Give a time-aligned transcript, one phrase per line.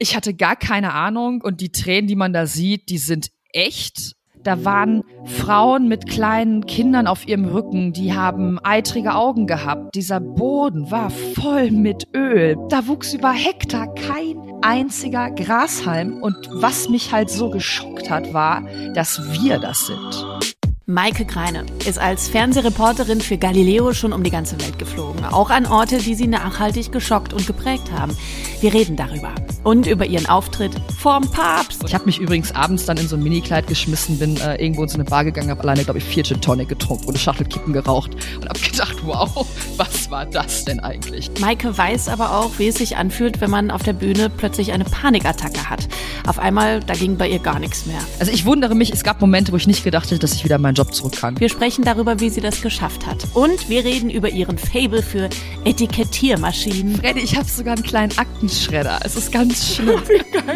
[0.00, 4.14] Ich hatte gar keine Ahnung und die Tränen, die man da sieht, die sind echt.
[4.44, 9.96] Da waren Frauen mit kleinen Kindern auf ihrem Rücken, die haben eitrige Augen gehabt.
[9.96, 12.56] Dieser Boden war voll mit Öl.
[12.68, 16.22] Da wuchs über Hektar kein einziger Grashalm.
[16.22, 18.62] Und was mich halt so geschockt hat, war,
[18.94, 20.56] dass wir das sind.
[20.90, 25.66] Maike Kreine ist als Fernsehreporterin für Galileo schon um die ganze Welt geflogen, auch an
[25.66, 28.16] Orte, die sie nachhaltig geschockt und geprägt haben.
[28.62, 29.34] Wir reden darüber
[29.64, 31.84] und über ihren Auftritt vorm Papst.
[31.84, 34.88] Ich habe mich übrigens abends dann in so ein Minikleid geschmissen, bin äh, irgendwo in
[34.88, 37.46] so eine Bar gegangen, habe alleine, glaube ich, vier Gin Tonic getrunken und eine Schachtel
[37.46, 41.30] Kippen geraucht und habe gedacht, wow, was war das denn eigentlich?
[41.38, 44.84] Maike weiß aber auch, wie es sich anfühlt, wenn man auf der Bühne plötzlich eine
[44.84, 45.86] Panikattacke hat.
[46.26, 48.00] Auf einmal, da ging bei ihr gar nichts mehr.
[48.20, 50.56] Also ich wundere mich, es gab Momente, wo ich nicht gedacht hätte, dass ich wieder
[50.56, 51.38] meinen Job zurück kann.
[51.40, 53.26] Wir sprechen darüber, wie sie das geschafft hat.
[53.34, 55.28] Und wir reden über ihren Fable für
[55.64, 56.96] Etikettiermaschinen.
[56.98, 59.00] Freddy, ich habe sogar einen kleinen Aktenschredder.
[59.02, 60.00] Es ist ganz schlimm.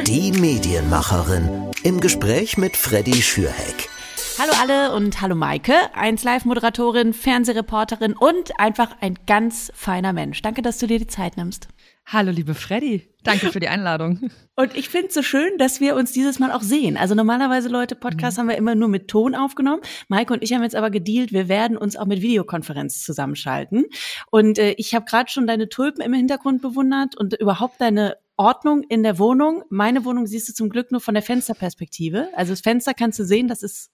[0.06, 3.91] Die Medienmacherin im Gespräch mit Freddy Schürheck.
[4.38, 10.41] Hallo alle und hallo Maike, 1Live-Moderatorin, Fernsehreporterin und einfach ein ganz feiner Mensch.
[10.41, 11.69] Danke, dass du dir die Zeit nimmst.
[12.06, 13.08] Hallo, liebe Freddy.
[13.22, 14.30] Danke für die Einladung.
[14.56, 16.97] Und ich finde es so schön, dass wir uns dieses Mal auch sehen.
[16.97, 18.41] Also normalerweise, Leute, Podcasts mhm.
[18.41, 19.80] haben wir immer nur mit Ton aufgenommen.
[20.08, 23.86] Maike und ich haben jetzt aber gedealt, wir werden uns auch mit Videokonferenz zusammenschalten.
[24.30, 28.83] Und äh, ich habe gerade schon deine Tulpen im Hintergrund bewundert und überhaupt deine Ordnung
[28.83, 29.62] in der Wohnung.
[29.70, 32.28] Meine Wohnung siehst du zum Glück nur von der Fensterperspektive.
[32.34, 33.91] Also das Fenster kannst du sehen, das ist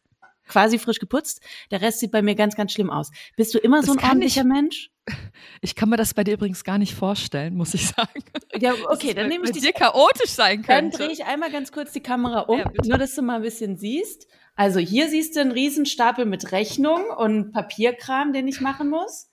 [0.48, 1.40] quasi frisch geputzt.
[1.70, 3.10] Der Rest sieht bei mir ganz, ganz schlimm aus.
[3.36, 4.90] Bist du immer das so ein ordentlicher ich, Mensch?
[5.60, 8.22] Ich kann mir das bei dir übrigens gar nicht vorstellen, muss ich sagen.
[8.56, 9.62] Ja, okay, dann nehme ich dich.
[9.62, 10.98] dir chaotisch sein könnte.
[10.98, 13.42] Dann drehe ich einmal ganz kurz die Kamera um, ja, nur dass du mal ein
[13.42, 14.26] bisschen siehst.
[14.54, 19.30] Also hier siehst du einen Riesenstapel mit Rechnung und Papierkram, den ich machen muss.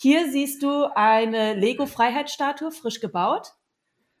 [0.00, 3.48] Hier siehst du eine Lego Freiheitsstatue, frisch gebaut.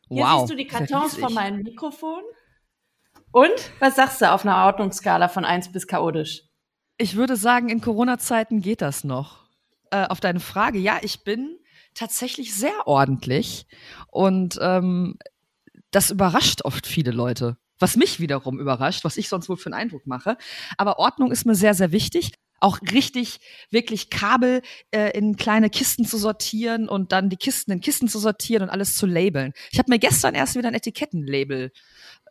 [0.08, 2.22] Hier wow, siehst du die Kartons von meinem Mikrofon.
[3.32, 6.42] Und was sagst du auf einer Ordnungsskala von 1 bis chaotisch?
[6.96, 9.44] Ich würde sagen, in Corona-Zeiten geht das noch.
[9.90, 11.58] Äh, auf deine Frage, ja, ich bin
[11.94, 13.66] tatsächlich sehr ordentlich
[14.08, 15.18] und ähm,
[15.90, 17.56] das überrascht oft viele Leute.
[17.78, 20.36] Was mich wiederum überrascht, was ich sonst wohl für einen Eindruck mache.
[20.76, 26.04] Aber Ordnung ist mir sehr, sehr wichtig auch richtig wirklich Kabel äh, in kleine Kisten
[26.04, 29.52] zu sortieren und dann die Kisten in Kisten zu sortieren und alles zu labeln.
[29.70, 31.72] Ich habe mir gestern erst wieder ein Etikettenlabel,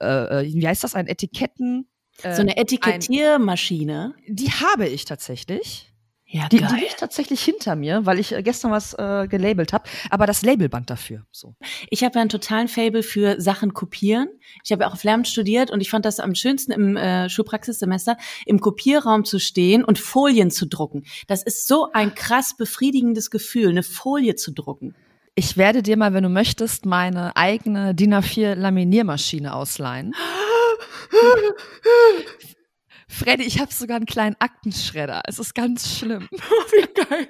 [0.01, 1.87] äh, äh, wie heißt das, ein Etiketten.
[2.23, 4.15] Äh, so eine Etikettiermaschine.
[4.17, 5.91] Ein, die habe ich tatsächlich.
[6.29, 6.69] Ja, die, geil.
[6.73, 9.89] die liegt tatsächlich hinter mir, weil ich äh, gestern was äh, gelabelt habe.
[10.09, 11.25] Aber das Labelband dafür.
[11.31, 11.55] So.
[11.89, 14.27] Ich habe ja einen totalen Fable für Sachen kopieren.
[14.65, 17.29] Ich habe ja auch auf Lehramt studiert und ich fand das am schönsten im äh,
[17.29, 21.05] Schulpraxissemester, im Kopierraum zu stehen und Folien zu drucken.
[21.27, 24.95] Das ist so ein krass befriedigendes Gefühl, eine Folie zu drucken.
[25.33, 30.13] Ich werde dir mal, wenn du möchtest, meine eigene DIN A4 Laminiermaschine ausleihen.
[33.09, 35.21] Freddy, ich habe sogar einen kleinen Aktenschredder.
[35.27, 36.27] Es ist ganz schlimm.
[36.49, 37.27] Oh, wie geil.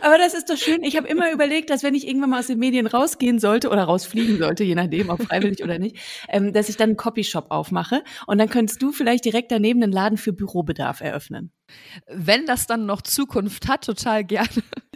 [0.00, 0.82] Aber das ist doch schön.
[0.82, 3.84] Ich habe immer überlegt, dass wenn ich irgendwann mal aus den Medien rausgehen sollte oder
[3.84, 5.96] rausfliegen sollte, je nachdem, ob freiwillig oder nicht,
[6.28, 9.92] ähm, dass ich dann einen Copyshop aufmache und dann könntest du vielleicht direkt daneben einen
[9.92, 11.50] Laden für Bürobedarf eröffnen.
[12.06, 14.48] Wenn das dann noch Zukunft hat, total gerne.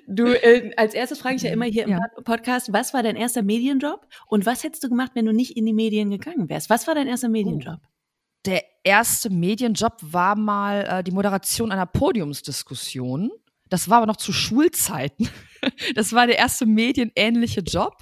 [0.07, 2.01] Du, äh, als erstes frage ich ja immer hier im ja.
[2.25, 5.67] Podcast, was war dein erster Medienjob und was hättest du gemacht, wenn du nicht in
[5.67, 6.69] die Medien gegangen wärst?
[6.69, 7.79] Was war dein erster Medienjob?
[7.83, 7.91] Oh
[8.47, 13.31] der erste Medienjob war mal äh, die Moderation einer Podiumsdiskussion.
[13.69, 15.29] Das war aber noch zu Schulzeiten.
[15.95, 17.99] Das war der erste medienähnliche Job.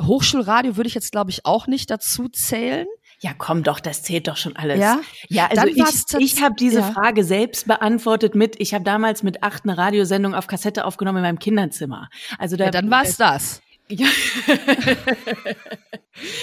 [0.00, 2.86] Hochschulradio würde ich jetzt, glaube ich, auch nicht dazu zählen.
[3.20, 4.80] Ja, komm doch, das zählt doch schon alles.
[4.80, 6.92] Ja, ja also ich, ich habe diese ja.
[6.92, 11.24] Frage selbst beantwortet mit, ich habe damals mit acht eine Radiosendung auf Kassette aufgenommen in
[11.24, 12.08] meinem Kinderzimmer.
[12.38, 13.60] Also da, ja, dann war es das.
[13.90, 14.06] Ja.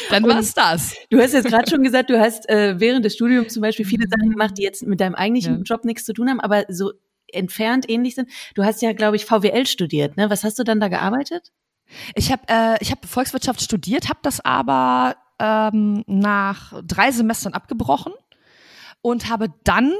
[0.09, 0.95] Dann war es das.
[1.09, 4.07] Du hast jetzt gerade schon gesagt, du hast äh, während des Studiums zum Beispiel viele
[4.07, 5.63] Sachen gemacht, die jetzt mit deinem eigentlichen ja.
[5.63, 6.91] Job nichts zu tun haben, aber so
[7.31, 8.29] entfernt ähnlich sind.
[8.55, 10.17] Du hast ja, glaube ich, VWL studiert.
[10.17, 10.29] Ne?
[10.29, 11.51] Was hast du dann da gearbeitet?
[12.15, 18.13] Ich habe äh, ich hab Volkswirtschaft studiert, habe das aber ähm, nach drei Semestern abgebrochen
[19.01, 19.93] und habe dann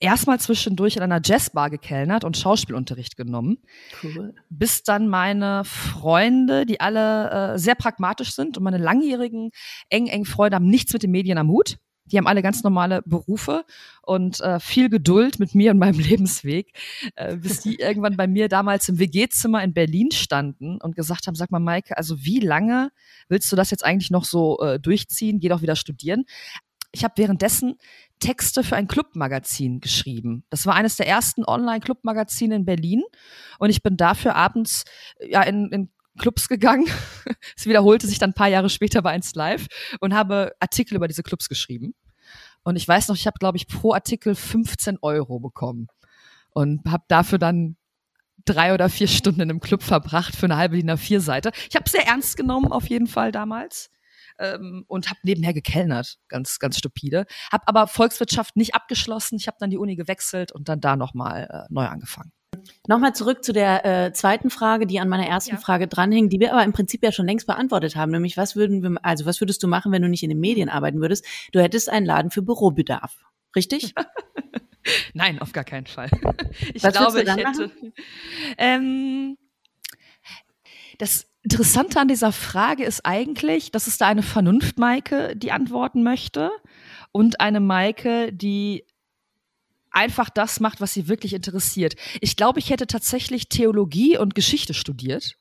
[0.00, 3.58] erstmal zwischendurch in einer Jazzbar gekellnert und Schauspielunterricht genommen.
[4.02, 4.34] Cool.
[4.48, 9.50] Bis dann meine Freunde, die alle äh, sehr pragmatisch sind und meine langjährigen
[9.90, 11.76] eng, eng Freunde haben nichts mit den Medien am Hut.
[12.06, 13.64] Die haben alle ganz normale Berufe
[14.02, 16.72] und äh, viel Geduld mit mir und meinem Lebensweg,
[17.14, 21.34] äh, bis die irgendwann bei mir damals im WG-Zimmer in Berlin standen und gesagt haben,
[21.34, 22.90] sag mal, Maike, also wie lange
[23.28, 25.38] willst du das jetzt eigentlich noch so äh, durchziehen?
[25.38, 26.24] Geh doch wieder studieren.
[26.92, 27.76] Ich habe währenddessen
[28.18, 30.44] Texte für ein Clubmagazin geschrieben.
[30.50, 33.02] Das war eines der ersten Online-Clubmagazine in Berlin
[33.58, 34.84] und ich bin dafür abends
[35.20, 36.86] ja in, in Clubs gegangen.
[37.56, 39.66] es wiederholte sich dann ein paar Jahre später bei 1 Live
[40.00, 41.94] und habe Artikel über diese Clubs geschrieben.
[42.62, 45.88] Und ich weiß noch, ich habe, glaube ich, pro Artikel 15 Euro bekommen
[46.50, 47.76] und habe dafür dann
[48.44, 51.52] drei oder vier Stunden in einem Club verbracht für eine halbe DIN A4-Seite.
[51.68, 53.90] Ich habe sehr ernst genommen, auf jeden Fall damals.
[54.40, 57.26] Ähm, und habe nebenher gekellnert, ganz, ganz stupide.
[57.52, 59.36] Habe aber Volkswirtschaft nicht abgeschlossen.
[59.36, 62.32] Ich habe dann die Uni gewechselt und dann da nochmal äh, neu angefangen.
[62.88, 65.60] Nochmal zurück zu der äh, zweiten Frage, die an meiner ersten ja.
[65.60, 68.82] Frage dranhing, die wir aber im Prinzip ja schon längst beantwortet haben, nämlich was würden
[68.82, 71.24] wir, also was würdest du machen, wenn du nicht in den Medien arbeiten würdest?
[71.52, 73.16] Du hättest einen Laden für Bürobedarf,
[73.54, 73.94] richtig?
[75.14, 76.10] Nein, auf gar keinen Fall.
[76.74, 77.70] Ich was glaube, ich hätte.
[78.58, 79.36] Ähm,
[80.98, 86.50] das Interessante an dieser Frage ist eigentlich, dass es da eine Vernunft-Maike, die antworten möchte,
[87.12, 88.84] und eine Maike, die
[89.90, 91.94] einfach das macht, was sie wirklich interessiert.
[92.20, 95.36] Ich glaube, ich hätte tatsächlich Theologie und Geschichte studiert.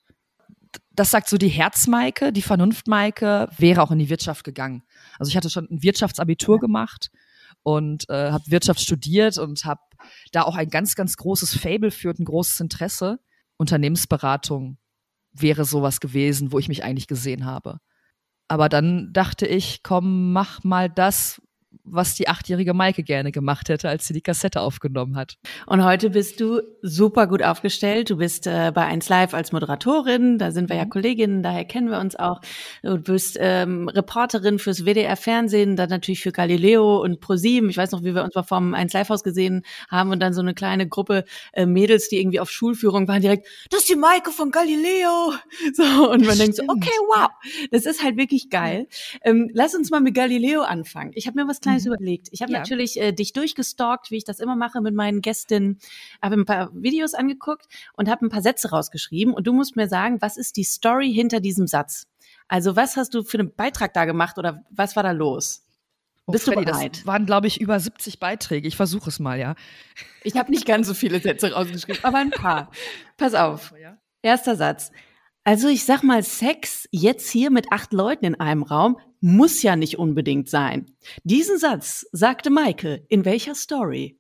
[0.92, 4.84] Das sagt so die Herzmaike, die Vernunftmaike wäre auch in die Wirtschaft gegangen.
[5.18, 6.62] Also ich hatte schon ein Wirtschaftsabitur ja.
[6.62, 7.12] gemacht
[7.64, 9.82] und äh, habe Wirtschaft studiert und habe
[10.32, 13.20] da auch ein ganz, ganz großes Fable für und ein großes Interesse.
[13.58, 14.78] Unternehmensberatung
[15.32, 17.80] wäre sowas gewesen, wo ich mich eigentlich gesehen habe.
[18.48, 21.42] Aber dann dachte ich, komm, mach mal das,
[21.92, 25.38] was die achtjährige Maike gerne gemacht hätte, als sie die Kassette aufgenommen hat.
[25.66, 28.10] Und heute bist du super gut aufgestellt.
[28.10, 30.90] Du bist äh, bei 1 Live als Moderatorin, da sind wir ja mhm.
[30.90, 32.42] Kolleginnen, daher kennen wir uns auch.
[32.84, 37.70] Du bist ähm, Reporterin fürs WDR Fernsehen, dann natürlich für Galileo und ProSieben.
[37.70, 40.34] Ich weiß noch, wie wir uns mal vom 1 Live Haus gesehen haben und dann
[40.34, 43.96] so eine kleine Gruppe äh, Mädels, die irgendwie auf Schulführung waren, direkt, das ist die
[43.96, 45.34] Maike von Galileo.
[45.74, 47.30] So, und man denkt so, okay, wow,
[47.72, 48.88] das ist halt wirklich geil.
[49.24, 51.12] Ähm, lass uns mal mit Galileo anfangen.
[51.14, 51.94] Ich habe mir was Kleines mhm.
[51.94, 52.28] überlegt.
[52.32, 52.60] Ich habe ja.
[52.60, 55.80] natürlich äh, dich durchgestalkt, wie ich das immer mache mit meinen Gästinnen,
[56.22, 59.34] habe ein paar Videos angeguckt und habe ein paar Sätze rausgeschrieben.
[59.34, 62.08] Und du musst mir sagen, was ist die Story hinter diesem Satz?
[62.48, 65.66] Also was hast du für einen Beitrag da gemacht oder was war da los?
[66.26, 66.98] Oh, Bist Freddy, du bereit?
[66.98, 68.68] Das waren, glaube ich, über 70 Beiträge.
[68.68, 69.56] Ich versuche es mal, ja.
[70.24, 72.72] Ich habe nicht ganz so viele Sätze rausgeschrieben, aber ein paar.
[73.18, 73.74] Pass auf.
[74.22, 74.92] Erster Satz.
[75.50, 79.76] Also ich sag mal, Sex jetzt hier mit acht Leuten in einem Raum muss ja
[79.76, 80.86] nicht unbedingt sein.
[81.24, 84.20] Diesen Satz sagte Maike in welcher Story?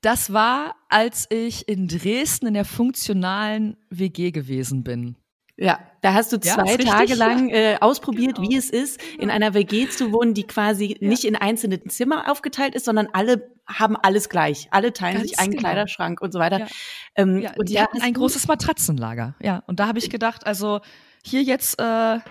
[0.00, 5.14] Das war, als ich in Dresden in der funktionalen WG gewesen bin.
[5.60, 8.48] Ja, da hast du zwei ja, Tage lang äh, ausprobiert, genau.
[8.48, 11.06] wie es ist, in einer WG zu wohnen, die quasi ja.
[11.06, 14.68] nicht in einzelne Zimmer aufgeteilt ist, sondern alle haben alles gleich.
[14.70, 15.60] Alle teilen Ganz sich einen genau.
[15.60, 16.60] Kleiderschrank und so weiter.
[16.60, 16.66] Ja.
[17.14, 19.34] Ähm, und die hatten ein großes Matratzenlager.
[19.42, 20.80] Ja, und da habe ich gedacht, also
[21.22, 22.22] hier jetzt äh, ein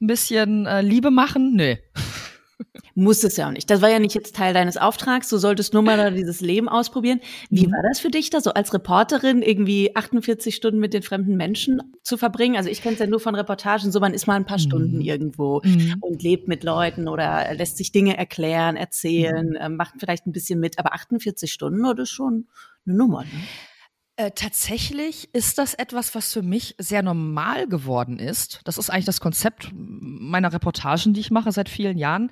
[0.00, 1.76] bisschen äh, Liebe machen, nö.
[2.94, 3.70] Muss es ja auch nicht.
[3.70, 5.28] Das war ja nicht jetzt Teil deines Auftrags.
[5.28, 7.20] Du solltest nur mal dieses Leben ausprobieren.
[7.48, 7.72] Wie mhm.
[7.72, 11.80] war das für dich da so als Reporterin irgendwie 48 Stunden mit den fremden Menschen
[12.02, 12.56] zu verbringen?
[12.56, 14.62] Also ich kenne es ja nur von Reportagen, so man ist mal ein paar mhm.
[14.62, 15.96] Stunden irgendwo mhm.
[16.00, 20.58] und lebt mit Leuten oder lässt sich Dinge erklären, erzählen, äh, macht vielleicht ein bisschen
[20.58, 20.78] mit.
[20.78, 22.46] Aber 48 Stunden, oder schon
[22.86, 23.22] eine Nummer.
[23.22, 23.30] Ne?
[24.18, 28.60] Äh, tatsächlich ist das etwas, was für mich sehr normal geworden ist.
[28.64, 32.30] Das ist eigentlich das Konzept meiner Reportagen, die ich mache seit vielen Jahren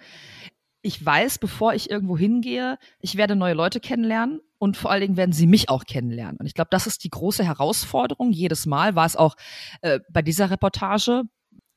[0.86, 5.16] ich weiß, bevor ich irgendwo hingehe, ich werde neue Leute kennenlernen und vor allen Dingen
[5.16, 6.36] werden sie mich auch kennenlernen.
[6.38, 8.30] Und ich glaube, das ist die große Herausforderung.
[8.30, 9.34] Jedes Mal war es auch
[9.82, 11.24] äh, bei dieser Reportage.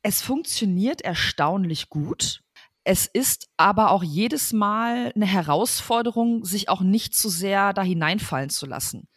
[0.04, 2.44] Es funktioniert erstaunlich gut.
[2.84, 8.52] Es ist aber auch jedes Mal eine Herausforderung, sich auch nicht zu sehr da hineinfallen
[8.52, 9.09] zu lassen.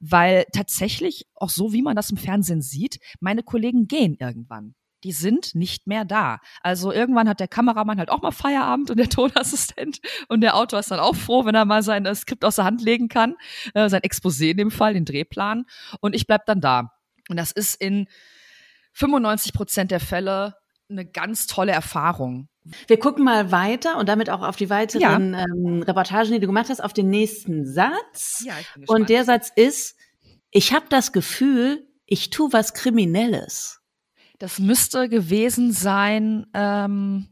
[0.00, 4.74] Weil tatsächlich, auch so wie man das im Fernsehen sieht, meine Kollegen gehen irgendwann
[5.04, 6.40] die sind nicht mehr da.
[6.62, 10.80] Also irgendwann hat der Kameramann halt auch mal Feierabend und der Tonassistent und der Autor
[10.80, 13.36] ist dann auch froh, wenn er mal sein äh, Skript aus der Hand legen kann,
[13.74, 15.64] äh, sein Exposé in dem Fall, den Drehplan
[16.00, 16.92] und ich bleib dann da.
[17.28, 18.08] Und das ist in
[18.92, 20.54] 95 Prozent der Fälle
[20.90, 22.47] eine ganz tolle Erfahrung.
[22.86, 25.44] Wir gucken mal weiter und damit auch auf die weiteren ja.
[25.44, 28.44] ähm, Reportagen, die du gemacht hast, auf den nächsten Satz.
[28.44, 28.54] Ja.
[28.86, 29.96] Und der Satz ist,
[30.50, 33.80] ich habe das Gefühl, ich tue was Kriminelles.
[34.38, 37.28] Das müsste gewesen sein, ähm,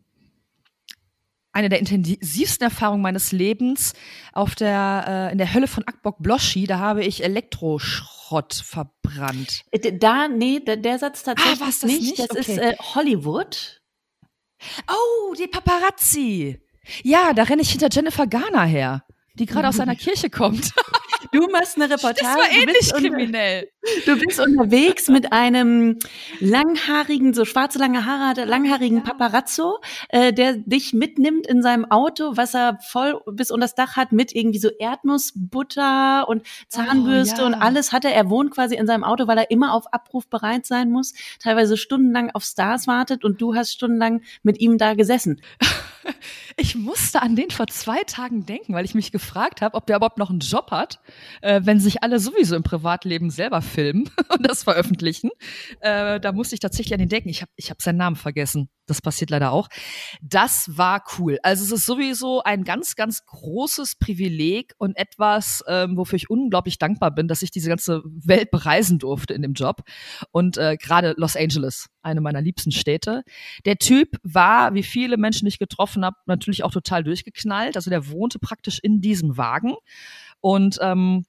[1.56, 3.94] eine der intensivsten Erfahrungen meines Lebens
[4.34, 6.66] auf der, äh, in der Hölle von Akbok Bloschi.
[6.66, 9.62] Da habe ich Elektroschrott verbrannt.
[9.70, 12.00] Äh, da, nee, der, der Satz tatsächlich ah, das nicht.
[12.02, 12.18] nicht.
[12.18, 12.40] Das okay.
[12.40, 13.80] ist äh, Hollywood.
[14.88, 16.60] Oh, die Paparazzi.
[17.02, 20.72] Ja, da renne ich hinter Jennifer Garner her, die gerade aus einer Kirche kommt.
[21.32, 22.20] Du machst eine Reportage.
[22.22, 23.70] Das war ähnlich du kriminell.
[24.04, 25.98] Du bist unterwegs mit einem
[26.40, 29.78] langhaarigen, so schwarze lange Haare hat, langhaarigen Paparazzo,
[30.08, 34.12] äh, der dich mitnimmt in seinem Auto, was er voll bis unter das Dach hat,
[34.12, 37.46] mit irgendwie so Erdnussbutter und Zahnbürste oh, ja.
[37.46, 38.14] und alles hat er.
[38.14, 41.76] Er wohnt quasi in seinem Auto, weil er immer auf Abruf bereit sein muss, teilweise
[41.76, 45.40] stundenlang auf Stars wartet und du hast stundenlang mit ihm da gesessen.
[46.56, 49.96] Ich musste an den vor zwei Tagen denken, weil ich mich gefragt habe, ob der
[49.96, 51.00] überhaupt noch einen Job hat,
[51.42, 55.30] äh, wenn sich alle sowieso im Privatleben selber filmen und das veröffentlichen.
[55.80, 57.28] Äh, da musste ich tatsächlich an den denken.
[57.28, 58.70] Ich habe ich hab seinen Namen vergessen.
[58.86, 59.68] Das passiert leider auch.
[60.22, 61.38] Das war cool.
[61.42, 66.78] Also es ist sowieso ein ganz, ganz großes Privileg und etwas, ähm, wofür ich unglaublich
[66.78, 69.82] dankbar bin, dass ich diese ganze Welt bereisen durfte in dem Job.
[70.30, 73.24] Und äh, gerade Los Angeles, eine meiner liebsten Städte.
[73.66, 77.76] Der Typ war, wie viele Menschen, die ich getroffen habe, natürlich auch total durchgeknallt.
[77.76, 79.74] Also der wohnte praktisch in diesem Wagen.
[80.40, 81.26] Und ähm,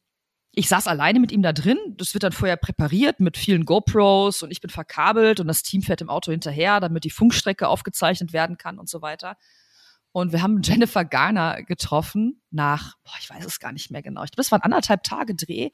[0.57, 1.77] ich saß alleine mit ihm da drin.
[1.97, 5.83] Das wird dann vorher präpariert mit vielen GoPros und ich bin verkabelt und das Team
[5.83, 9.37] fährt im Auto hinterher, damit die Funkstrecke aufgezeichnet werden kann und so weiter.
[10.11, 14.23] Und wir haben Jennifer Garner getroffen nach, boah, ich weiß es gar nicht mehr genau.
[14.23, 15.69] Ich glaube, das waren anderthalb Tage Dreh,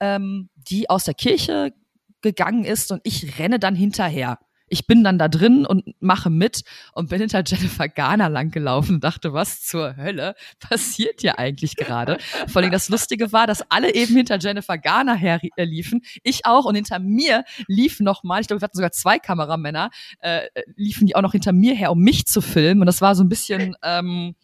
[0.00, 1.72] ähm, die aus der Kirche
[2.20, 6.62] gegangen ist und ich renne dann hinterher ich bin dann da drin und mache mit
[6.92, 12.18] und bin hinter Jennifer Garner langgelaufen und dachte, was zur Hölle passiert hier eigentlich gerade?
[12.48, 16.74] Vor allem das Lustige war, dass alle eben hinter Jennifer Garner herliefen, ich auch und
[16.74, 19.90] hinter mir liefen noch mal, ich glaube, wir hatten sogar zwei Kameramänner,
[20.20, 23.14] äh, liefen die auch noch hinter mir her, um mich zu filmen und das war
[23.14, 24.34] so ein bisschen ähm,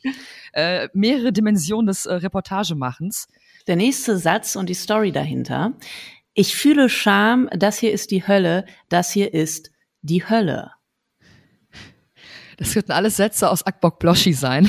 [0.53, 3.27] äh, mehrere Dimensionen des äh, Reportagemachens.
[3.67, 5.73] Der nächste Satz und die Story dahinter.
[6.35, 9.71] Ich fühle Scham, das hier ist die Hölle, das hier ist
[10.03, 10.73] die Hölle.
[12.57, 14.69] Das könnten alles Sätze aus Akbok Bloschi sein.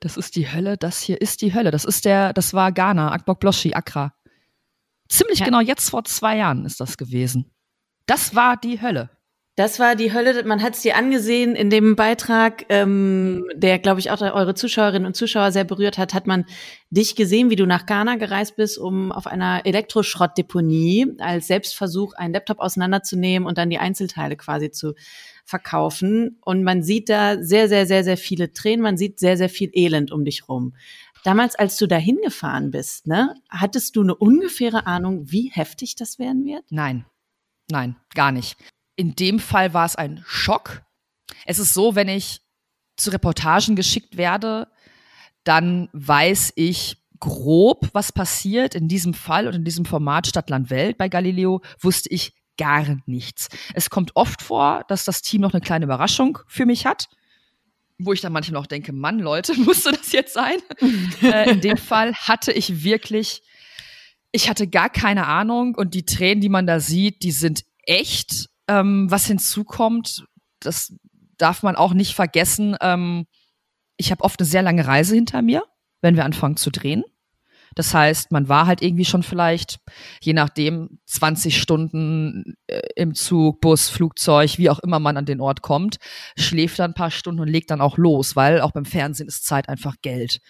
[0.00, 1.70] Das ist die Hölle, das hier ist die Hölle.
[1.70, 4.12] Das ist der, das war Ghana, Akbok Bloschi, Accra.
[5.08, 5.44] Ziemlich ja.
[5.44, 7.54] genau jetzt vor zwei Jahren ist das gewesen.
[8.06, 9.10] Das war die Hölle.
[9.54, 10.44] Das war die Hölle.
[10.44, 15.04] Man hat es dir angesehen in dem Beitrag, ähm, der, glaube ich, auch eure Zuschauerinnen
[15.04, 16.46] und Zuschauer sehr berührt hat, hat man
[16.88, 22.32] dich gesehen, wie du nach Ghana gereist bist, um auf einer Elektroschrottdeponie als Selbstversuch einen
[22.32, 24.94] Laptop auseinanderzunehmen und dann die Einzelteile quasi zu
[25.44, 26.38] verkaufen.
[26.40, 28.82] Und man sieht da sehr, sehr, sehr, sehr viele Tränen.
[28.82, 30.74] Man sieht sehr, sehr viel Elend um dich rum.
[31.24, 36.18] Damals, als du da hingefahren bist, ne, hattest du eine ungefähre Ahnung, wie heftig das
[36.18, 36.64] werden wird?
[36.70, 37.04] Nein.
[37.70, 38.56] Nein, gar nicht.
[38.96, 40.82] In dem Fall war es ein Schock.
[41.46, 42.40] Es ist so, wenn ich
[42.96, 44.68] zu Reportagen geschickt werde,
[45.44, 48.74] dann weiß ich grob, was passiert.
[48.74, 53.48] In diesem Fall und in diesem Format Stadtland Welt bei Galileo wusste ich gar nichts.
[53.74, 57.08] Es kommt oft vor, dass das Team noch eine kleine Überraschung für mich hat,
[57.98, 60.58] wo ich dann manchmal auch denke, Mann, Leute, musste das jetzt sein?
[61.22, 63.42] äh, in dem Fall hatte ich wirklich,
[64.32, 68.48] ich hatte gar keine Ahnung und die Tränen, die man da sieht, die sind echt.
[68.72, 70.24] Ähm, was hinzukommt,
[70.60, 70.94] das
[71.36, 72.76] darf man auch nicht vergessen.
[72.80, 73.26] Ähm,
[73.96, 75.64] ich habe oft eine sehr lange Reise hinter mir,
[76.00, 77.04] wenn wir anfangen zu drehen.
[77.74, 79.78] Das heißt, man war halt irgendwie schon vielleicht,
[80.20, 85.40] je nachdem, 20 Stunden äh, im Zug, Bus, Flugzeug, wie auch immer man an den
[85.40, 85.96] Ort kommt,
[86.36, 89.46] schläft dann ein paar Stunden und legt dann auch los, weil auch beim Fernsehen ist
[89.46, 90.40] Zeit einfach Geld.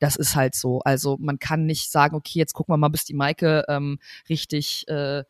[0.00, 0.80] Das ist halt so.
[0.80, 4.86] Also man kann nicht sagen, okay, jetzt gucken wir mal, bis die Maike ähm, richtig
[4.88, 5.24] äh,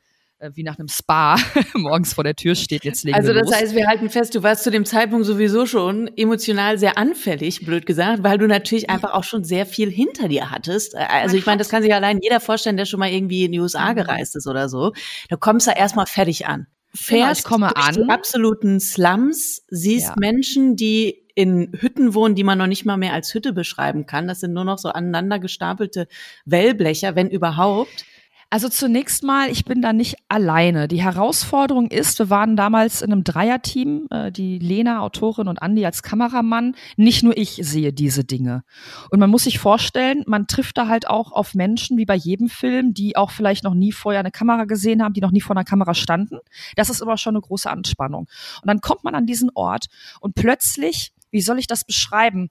[0.54, 1.36] wie nach einem Spa
[1.74, 4.62] morgens vor der Tür steht, jetzt legen Also das heißt, wir halten fest, du warst
[4.62, 9.24] zu dem Zeitpunkt sowieso schon emotional sehr anfällig, blöd gesagt, weil du natürlich einfach auch
[9.24, 10.94] schon sehr viel hinter dir hattest.
[10.94, 13.52] Äh, also ich meine, das kann sich allein jeder vorstellen, der schon mal irgendwie in
[13.52, 14.92] die USA gereist ist oder so.
[15.28, 16.66] Du kommst da erstmal fertig an.
[16.94, 17.94] Fährst genau, komme an.
[17.94, 20.14] die absoluten Slums, siehst ja.
[20.18, 24.26] Menschen, die in Hütten wohnen, die man noch nicht mal mehr als Hütte beschreiben kann.
[24.26, 26.08] Das sind nur noch so aneinander gestapelte
[26.46, 28.04] Wellblecher, wenn überhaupt.
[28.50, 30.88] Also zunächst mal, ich bin da nicht alleine.
[30.88, 35.84] Die Herausforderung ist, wir waren damals in einem Dreierteam, äh, die Lena, Autorin und Andi
[35.84, 36.74] als Kameramann.
[36.96, 38.64] Nicht nur ich sehe diese Dinge.
[39.10, 42.48] Und man muss sich vorstellen, man trifft da halt auch auf Menschen, wie bei jedem
[42.48, 45.54] Film, die auch vielleicht noch nie vorher eine Kamera gesehen haben, die noch nie vor
[45.54, 46.38] einer Kamera standen.
[46.74, 48.28] Das ist immer schon eine große Anspannung.
[48.62, 49.88] Und dann kommt man an diesen Ort
[50.20, 52.48] und plötzlich, wie soll ich das beschreiben?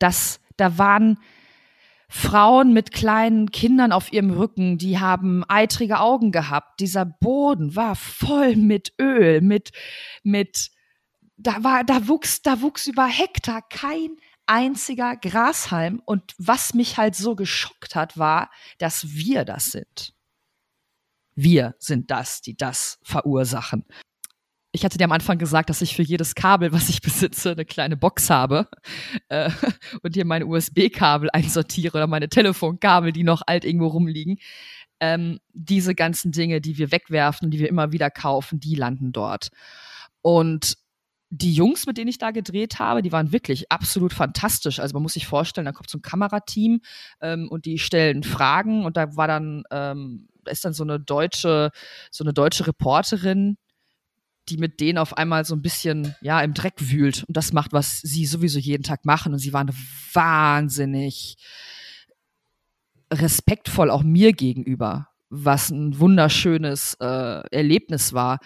[0.00, 1.18] Das, da waren
[2.14, 6.78] Frauen mit kleinen Kindern auf ihrem Rücken, die haben eitrige Augen gehabt.
[6.80, 9.72] Dieser Boden war voll mit Öl, mit,
[10.22, 10.70] mit,
[11.38, 16.02] da war, da wuchs, da wuchs über Hektar kein einziger Grashalm.
[16.04, 20.12] Und was mich halt so geschockt hat, war, dass wir das sind.
[21.34, 23.86] Wir sind das, die das verursachen.
[24.72, 27.66] Ich hatte dir am Anfang gesagt, dass ich für jedes Kabel, was ich besitze, eine
[27.66, 28.68] kleine Box habe
[29.28, 29.50] äh,
[30.02, 34.38] und hier meine USB-Kabel einsortiere oder meine Telefonkabel, die noch alt irgendwo rumliegen.
[34.98, 39.48] Ähm, diese ganzen Dinge, die wir wegwerfen, die wir immer wieder kaufen, die landen dort.
[40.22, 40.76] Und
[41.28, 44.78] die Jungs, mit denen ich da gedreht habe, die waren wirklich absolut fantastisch.
[44.80, 46.80] Also man muss sich vorstellen, da kommt so ein Kamerateam
[47.20, 51.70] ähm, und die stellen Fragen und da war dann, ähm, ist dann so eine deutsche,
[52.10, 53.56] so eine deutsche Reporterin,
[54.48, 57.72] die mit denen auf einmal so ein bisschen, ja, im Dreck wühlt und das macht,
[57.72, 59.32] was sie sowieso jeden Tag machen.
[59.32, 59.70] Und sie waren
[60.12, 61.36] wahnsinnig
[63.12, 68.38] respektvoll auch mir gegenüber, was ein wunderschönes äh, Erlebnis war.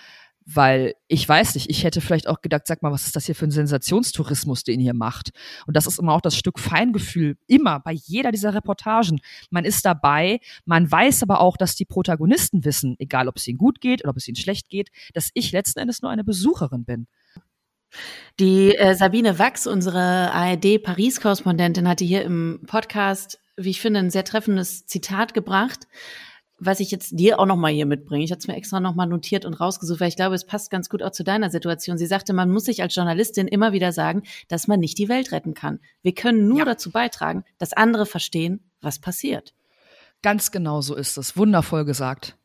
[0.48, 3.34] Weil ich weiß nicht, ich hätte vielleicht auch gedacht, sag mal, was ist das hier
[3.34, 5.30] für ein Sensationstourismus, den ihr macht?
[5.66, 9.20] Und das ist immer auch das Stück Feingefühl, immer bei jeder dieser Reportagen.
[9.50, 13.58] Man ist dabei, man weiß aber auch, dass die Protagonisten wissen, egal ob es ihnen
[13.58, 16.84] gut geht oder ob es ihnen schlecht geht, dass ich letzten Endes nur eine Besucherin
[16.84, 17.08] bin.
[18.38, 24.24] Die äh, Sabine Wachs, unsere ARD-Paris-Korrespondentin, hatte hier im Podcast, wie ich finde, ein sehr
[24.24, 25.88] treffendes Zitat gebracht
[26.58, 28.24] was ich jetzt dir auch nochmal hier mitbringe.
[28.24, 30.88] Ich hatte es mir extra nochmal notiert und rausgesucht, weil ich glaube, es passt ganz
[30.88, 31.98] gut auch zu deiner Situation.
[31.98, 35.32] Sie sagte, man muss sich als Journalistin immer wieder sagen, dass man nicht die Welt
[35.32, 35.80] retten kann.
[36.02, 36.64] Wir können nur ja.
[36.64, 39.54] dazu beitragen, dass andere verstehen, was passiert.
[40.22, 41.36] Ganz genau so ist es.
[41.36, 42.36] Wundervoll gesagt.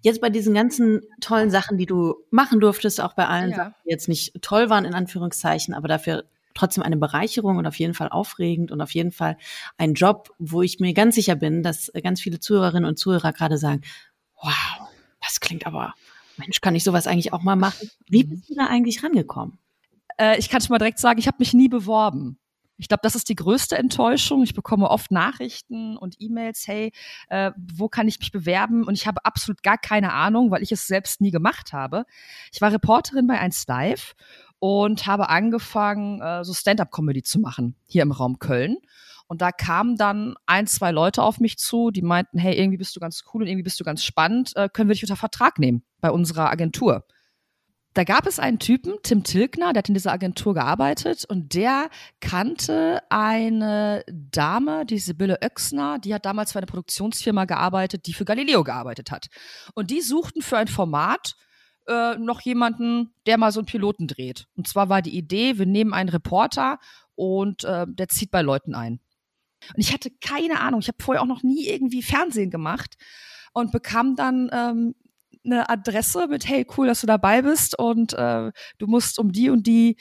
[0.00, 3.56] Jetzt bei diesen ganzen tollen Sachen, die du machen durftest, auch bei allen ja.
[3.56, 6.24] Sachen, die jetzt nicht toll waren, in Anführungszeichen, aber dafür
[6.54, 9.36] trotzdem eine Bereicherung und auf jeden Fall aufregend und auf jeden Fall
[9.76, 13.58] ein Job, wo ich mir ganz sicher bin, dass ganz viele Zuhörerinnen und Zuhörer gerade
[13.58, 13.82] sagen,
[14.40, 14.88] wow,
[15.20, 15.94] das klingt aber,
[16.36, 17.90] Mensch, kann ich sowas eigentlich auch mal machen?
[18.08, 18.28] Wie mhm.
[18.30, 19.58] bist du da eigentlich rangekommen?
[20.18, 22.38] Äh, ich kann schon mal direkt sagen, ich habe mich nie beworben.
[22.76, 24.42] Ich glaube, das ist die größte Enttäuschung.
[24.42, 26.92] Ich bekomme oft Nachrichten und E-Mails, hey,
[27.28, 28.84] äh, wo kann ich mich bewerben?
[28.84, 32.04] Und ich habe absolut gar keine Ahnung, weil ich es selbst nie gemacht habe.
[32.52, 34.14] Ich war Reporterin bei 1 Live
[34.58, 38.78] und habe angefangen, äh, so Stand-up-Comedy zu machen hier im Raum Köln.
[39.26, 42.94] Und da kamen dann ein, zwei Leute auf mich zu, die meinten, hey, irgendwie bist
[42.94, 45.58] du ganz cool und irgendwie bist du ganz spannend, äh, können wir dich unter Vertrag
[45.58, 47.04] nehmen bei unserer Agentur.
[47.94, 51.90] Da gab es einen Typen, Tim Tilgner, der hat in dieser Agentur gearbeitet und der
[52.20, 58.24] kannte eine Dame, die Sibylle Oechsner, die hat damals für eine Produktionsfirma gearbeitet, die für
[58.24, 59.28] Galileo gearbeitet hat.
[59.74, 61.36] Und die suchten für ein Format
[61.88, 64.46] äh, noch jemanden, der mal so einen Piloten dreht.
[64.56, 66.78] Und zwar war die Idee, wir nehmen einen Reporter
[67.14, 69.00] und äh, der zieht bei Leuten ein.
[69.74, 72.96] Und ich hatte keine Ahnung, ich habe vorher auch noch nie irgendwie Fernsehen gemacht
[73.52, 74.94] und bekam dann ähm,
[75.44, 79.50] eine Adresse mit, hey, cool, dass du dabei bist und äh, du musst um die
[79.50, 79.96] und die,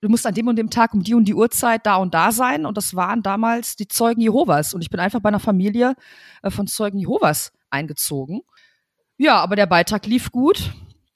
[0.00, 2.32] du musst an dem und dem Tag um die und die Uhrzeit da und da
[2.32, 2.66] sein.
[2.66, 4.74] Und das waren damals die Zeugen Jehovas.
[4.74, 5.94] Und ich bin einfach bei einer Familie
[6.42, 8.42] äh, von Zeugen Jehovas eingezogen.
[9.16, 10.72] Ja, aber der Beitrag lief gut.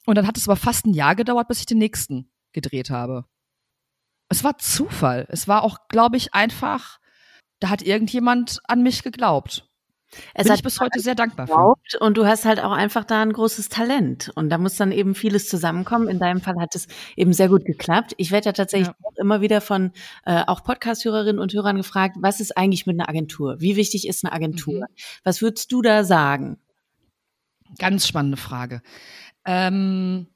[0.08, 3.26] Und dann hat es aber fast ein Jahr gedauert, bis ich den nächsten gedreht habe.
[4.30, 5.26] Es war Zufall.
[5.28, 6.98] Es war auch, glaube ich, einfach,
[7.60, 9.68] da hat irgendjemand an mich geglaubt.
[10.32, 11.98] Es Bin ich bis heute sehr dankbar geglaubt für.
[11.98, 14.32] Und du hast halt auch einfach da ein großes Talent.
[14.34, 16.08] Und da muss dann eben vieles zusammenkommen.
[16.08, 18.14] In deinem Fall hat es eben sehr gut geklappt.
[18.16, 18.94] Ich werde ja tatsächlich ja.
[19.02, 19.92] auch immer wieder von
[20.24, 23.60] äh, auch Podcast-Hörerinnen und Hörern gefragt, was ist eigentlich mit einer Agentur?
[23.60, 24.80] Wie wichtig ist eine Agentur?
[24.88, 24.94] Mhm.
[25.22, 26.56] Was würdest du da sagen?
[27.76, 28.80] Ganz spannende Frage.
[29.48, 30.26] Ähm,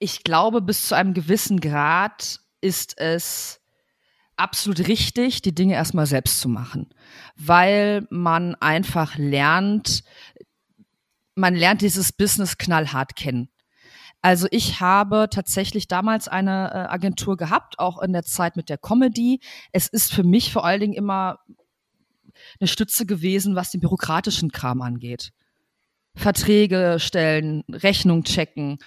[0.00, 3.60] ich glaube, bis zu einem gewissen Grad ist es
[4.36, 6.90] absolut richtig, die Dinge erstmal selbst zu machen,
[7.36, 10.02] weil man einfach lernt,
[11.36, 13.50] man lernt dieses Business knallhart kennen.
[14.20, 18.78] Also ich habe tatsächlich damals eine äh, Agentur gehabt, auch in der Zeit mit der
[18.78, 19.38] Comedy.
[19.70, 21.38] Es ist für mich vor allen Dingen immer
[22.58, 25.32] eine Stütze gewesen, was den bürokratischen Kram angeht.
[26.14, 28.78] Verträge stellen, Rechnung checken.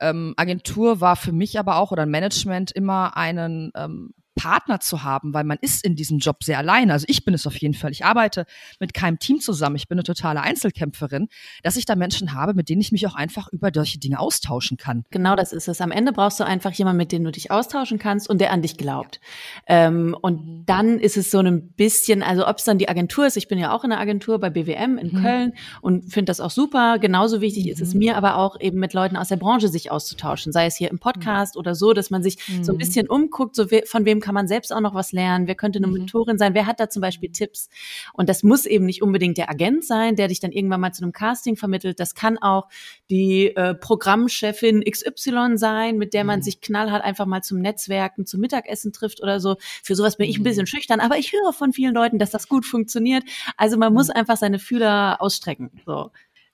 [0.00, 5.32] Ähm, Agentur war für mich aber auch oder Management immer einen ähm, Partner zu haben,
[5.32, 6.92] weil man ist in diesem Job sehr alleine.
[6.92, 7.92] Also ich bin es auf jeden Fall.
[7.92, 8.46] Ich arbeite
[8.80, 9.76] mit keinem Team zusammen.
[9.76, 11.28] Ich bin eine totale Einzelkämpferin,
[11.62, 14.76] dass ich da Menschen habe, mit denen ich mich auch einfach über solche Dinge austauschen
[14.76, 15.04] kann.
[15.10, 15.80] Genau das ist es.
[15.80, 18.62] Am Ende brauchst du einfach jemanden, mit dem du dich austauschen kannst und der an
[18.62, 19.20] dich glaubt.
[19.68, 19.86] Ja.
[19.86, 20.66] Ähm, und mhm.
[20.66, 23.58] dann ist es so ein bisschen, also ob es dann die Agentur ist, ich bin
[23.58, 25.22] ja auch in der Agentur bei BWM in mhm.
[25.22, 26.98] Köln und finde das auch super.
[26.98, 27.72] Genauso wichtig mhm.
[27.72, 28.00] ist es mhm.
[28.00, 30.98] mir aber auch eben mit Leuten aus der Branche sich auszutauschen, sei es hier im
[30.98, 31.60] Podcast mhm.
[31.60, 32.78] oder so, dass man sich so ein mhm.
[32.78, 35.46] bisschen umguckt, so von wem kann man selbst auch noch was lernen?
[35.46, 35.92] Wer könnte eine mhm.
[35.92, 36.54] Mentorin sein?
[36.54, 37.68] Wer hat da zum Beispiel Tipps?
[38.14, 41.02] Und das muss eben nicht unbedingt der Agent sein, der dich dann irgendwann mal zu
[41.02, 42.00] einem Casting vermittelt.
[42.00, 42.68] Das kann auch
[43.10, 46.42] die äh, Programmchefin XY sein, mit der man mhm.
[46.42, 49.56] sich knallhart einfach mal zum Netzwerken, zum Mittagessen trifft oder so.
[49.82, 50.44] Für sowas bin ich ein mhm.
[50.44, 53.24] bisschen schüchtern, aber ich höre von vielen Leuten, dass das gut funktioniert.
[53.58, 54.14] Also man muss mhm.
[54.14, 55.70] einfach seine Fühler ausstrecken.
[55.84, 56.10] So.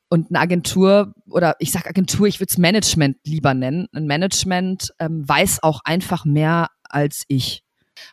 [0.08, 3.86] Und eine Agentur oder ich sag Agentur, ich würde es Management lieber nennen.
[3.92, 7.62] Ein Management ähm, weiß auch einfach mehr als ich.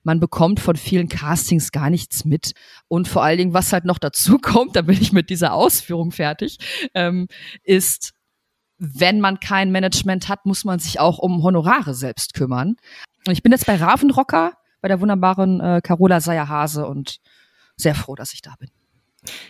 [0.03, 2.51] Man bekommt von vielen Castings gar nichts mit.
[2.87, 6.11] Und vor allen Dingen, was halt noch dazu kommt, da bin ich mit dieser Ausführung
[6.11, 6.57] fertig,
[6.93, 7.27] ähm,
[7.63, 8.13] ist,
[8.77, 12.75] wenn man kein Management hat, muss man sich auch um Honorare selbst kümmern.
[13.25, 17.17] Und ich bin jetzt bei Ravenrocker, bei der wunderbaren äh, Carola Seyer-Hase und
[17.75, 18.69] sehr froh, dass ich da bin.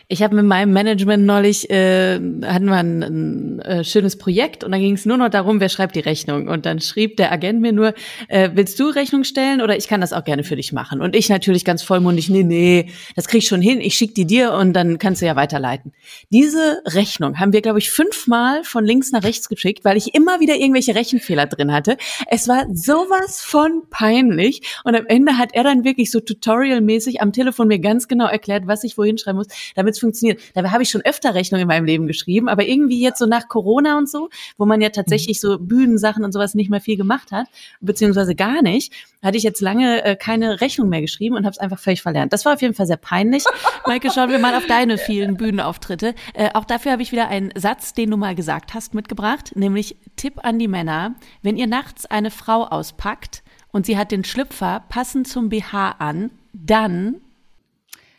[0.07, 4.71] Ich habe mit meinem Management neulich, äh, hatten wir ein, ein äh, schönes Projekt und
[4.71, 6.47] dann ging es nur noch darum, wer schreibt die Rechnung.
[6.47, 7.93] Und dann schrieb der Agent mir nur,
[8.29, 11.01] äh, willst du Rechnung stellen oder ich kann das auch gerne für dich machen.
[11.01, 14.25] Und ich natürlich ganz vollmundig, nee, nee, das krieg ich schon hin, ich schick die
[14.25, 15.91] dir und dann kannst du ja weiterleiten.
[16.29, 20.39] Diese Rechnung haben wir, glaube ich, fünfmal von links nach rechts geschickt, weil ich immer
[20.39, 21.97] wieder irgendwelche Rechenfehler drin hatte.
[22.27, 27.33] Es war sowas von peinlich und am Ende hat er dann wirklich so tutorialmäßig am
[27.33, 30.39] Telefon mir ganz genau erklärt, was ich wohin schreiben muss damit es funktioniert.
[30.53, 33.47] Dabei habe ich schon öfter Rechnungen in meinem Leben geschrieben, aber irgendwie jetzt so nach
[33.47, 37.31] Corona und so, wo man ja tatsächlich so Bühnensachen und sowas nicht mehr viel gemacht
[37.31, 37.47] hat,
[37.81, 38.93] beziehungsweise gar nicht,
[39.23, 42.33] hatte ich jetzt lange äh, keine Rechnung mehr geschrieben und habe es einfach völlig verlernt.
[42.33, 43.43] Das war auf jeden Fall sehr peinlich.
[43.85, 46.13] Maike, schauen wir mal auf deine vielen Bühnenauftritte.
[46.33, 49.97] Äh, auch dafür habe ich wieder einen Satz, den du mal gesagt hast, mitgebracht, nämlich
[50.15, 54.83] Tipp an die Männer, wenn ihr nachts eine Frau auspackt und sie hat den Schlüpfer
[54.89, 57.21] passend zum BH an, dann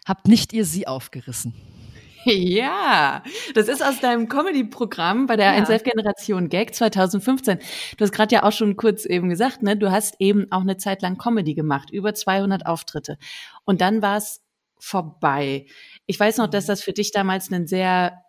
[0.09, 1.55] Habt nicht ihr sie aufgerissen.
[2.25, 3.23] Ja,
[3.55, 5.65] das ist aus deinem Comedy-Programm bei der ja.
[5.65, 7.59] 1F-Generation Gag 2015.
[7.97, 10.77] Du hast gerade ja auch schon kurz eben gesagt, ne, du hast eben auch eine
[10.77, 13.19] Zeit lang Comedy gemacht, über 200 Auftritte.
[13.65, 14.43] Und dann war es
[14.79, 15.67] vorbei.
[16.07, 18.23] Ich weiß noch, dass das für dich damals ein sehr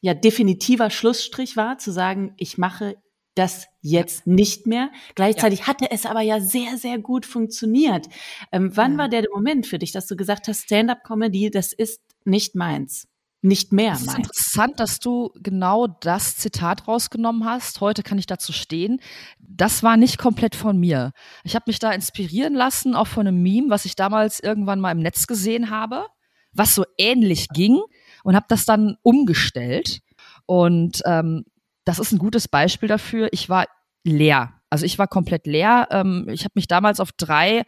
[0.00, 2.96] ja definitiver Schlussstrich war, zu sagen, ich mache
[3.34, 4.90] das jetzt nicht mehr.
[5.14, 5.66] Gleichzeitig ja.
[5.68, 8.08] hatte es aber ja sehr, sehr gut funktioniert.
[8.52, 8.98] Ähm, wann ja.
[8.98, 13.06] war der Moment für dich, dass du gesagt hast, Stand-up-Comedy, das ist nicht meins?
[13.42, 14.02] Nicht mehr meins.
[14.02, 17.80] Es ist interessant, dass du genau das Zitat rausgenommen hast.
[17.80, 19.00] Heute kann ich dazu stehen.
[19.38, 21.12] Das war nicht komplett von mir.
[21.42, 24.92] Ich habe mich da inspirieren lassen, auch von einem Meme, was ich damals irgendwann mal
[24.92, 26.06] im Netz gesehen habe,
[26.52, 27.80] was so ähnlich ging
[28.24, 30.00] und habe das dann umgestellt.
[30.44, 31.44] Und ähm,
[31.90, 33.28] das ist ein gutes Beispiel dafür.
[33.32, 33.66] Ich war
[34.04, 34.54] leer.
[34.70, 35.88] Also ich war komplett leer.
[35.90, 37.64] Ähm, ich habe mich damals auf drei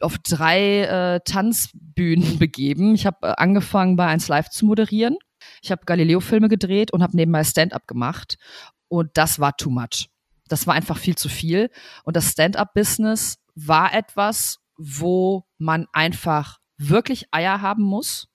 [0.00, 2.94] auf drei äh, Tanzbühnen begeben.
[2.94, 5.18] Ich habe äh, angefangen, bei 1 Live zu moderieren.
[5.60, 8.38] Ich habe Galileo-Filme gedreht und habe nebenbei Stand-up gemacht.
[8.88, 10.08] Und das war too much.
[10.48, 11.68] Das war einfach viel zu viel.
[12.04, 18.28] Und das Stand-up-Business war etwas, wo man einfach wirklich Eier haben muss.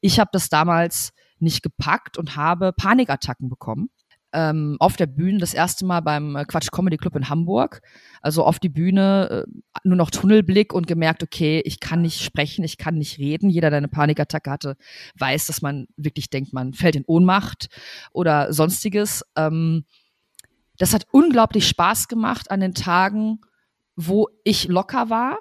[0.00, 3.90] Ich habe das damals nicht gepackt und habe Panikattacken bekommen.
[4.32, 7.82] Ähm, auf der Bühne das erste Mal beim äh, Quatsch Comedy Club in Hamburg.
[8.22, 12.64] Also auf die Bühne äh, nur noch Tunnelblick und gemerkt, okay, ich kann nicht sprechen,
[12.64, 13.50] ich kann nicht reden.
[13.50, 14.76] Jeder, der eine Panikattacke hatte,
[15.18, 17.68] weiß, dass man wirklich denkt, man fällt in Ohnmacht
[18.12, 19.24] oder sonstiges.
[19.34, 19.84] Ähm,
[20.78, 23.40] das hat unglaublich Spaß gemacht an den Tagen,
[23.96, 25.38] wo ich locker war.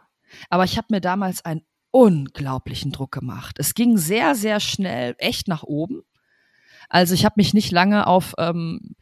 [0.50, 3.58] Aber ich habe mir damals ein unglaublichen Druck gemacht.
[3.60, 6.04] Es ging sehr, sehr schnell echt nach oben.
[6.89, 8.95] Also ich habe mich nicht lange auf ähm,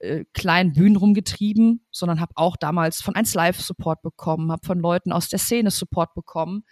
[0.00, 4.78] äh, kleinen Bühnen rumgetrieben, sondern habe auch damals von 1 Live Support bekommen, habe von
[4.78, 6.64] Leuten aus der Szene Support bekommen.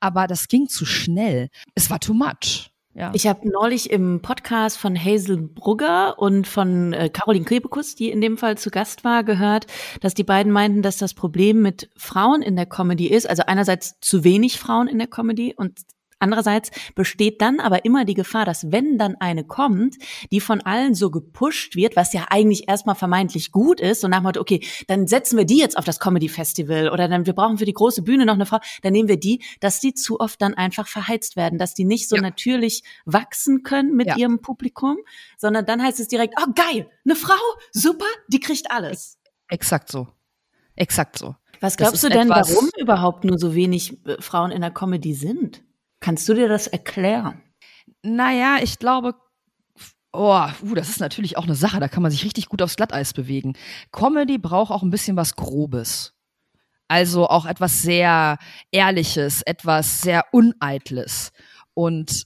[0.00, 1.48] Aber das ging zu schnell.
[1.74, 2.71] Es war too much.
[2.94, 3.10] Ja.
[3.14, 8.20] Ich habe neulich im Podcast von Hazel Brugger und von äh, Caroline Kebekus, die in
[8.20, 9.66] dem Fall zu Gast war, gehört,
[10.00, 13.98] dass die beiden meinten, dass das Problem mit Frauen in der Comedy ist, also einerseits
[14.00, 15.80] zu wenig Frauen in der Comedy und
[16.22, 19.96] Andererseits besteht dann aber immer die Gefahr, dass wenn dann eine kommt,
[20.30, 24.20] die von allen so gepusht wird, was ja eigentlich erstmal vermeintlich gut ist, und nach
[24.20, 27.32] dem Motto, okay, dann setzen wir die jetzt auf das Comedy Festival oder dann wir
[27.32, 30.20] brauchen für die große Bühne noch eine Frau, dann nehmen wir die, dass die zu
[30.20, 32.22] oft dann einfach verheizt werden, dass die nicht so ja.
[32.22, 34.16] natürlich wachsen können mit ja.
[34.16, 34.98] ihrem Publikum,
[35.36, 37.34] sondern dann heißt es direkt, oh geil, eine Frau,
[37.72, 39.18] super, die kriegt alles.
[39.48, 40.06] Exakt so.
[40.76, 41.34] Exakt so.
[41.60, 45.62] Was glaubst du denn, warum überhaupt nur so wenig äh, Frauen in der Comedy sind?
[46.02, 47.40] Kannst du dir das erklären?
[48.02, 49.14] Naja, ich glaube,
[50.14, 52.76] Oh, uh, das ist natürlich auch eine Sache, da kann man sich richtig gut aufs
[52.76, 53.54] Glatteis bewegen.
[53.92, 56.12] Comedy braucht auch ein bisschen was Grobes.
[56.86, 58.36] Also auch etwas sehr
[58.70, 61.32] Ehrliches, etwas sehr Uneitles.
[61.72, 62.24] Und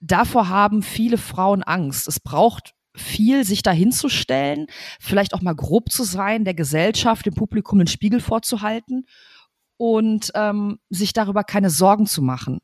[0.00, 2.08] davor haben viele Frauen Angst.
[2.08, 4.68] Es braucht viel, sich dahinzustellen,
[4.98, 9.04] vielleicht auch mal grob zu sein, der Gesellschaft, dem Publikum den Spiegel vorzuhalten
[9.80, 12.60] und ähm, sich darüber keine Sorgen zu machen.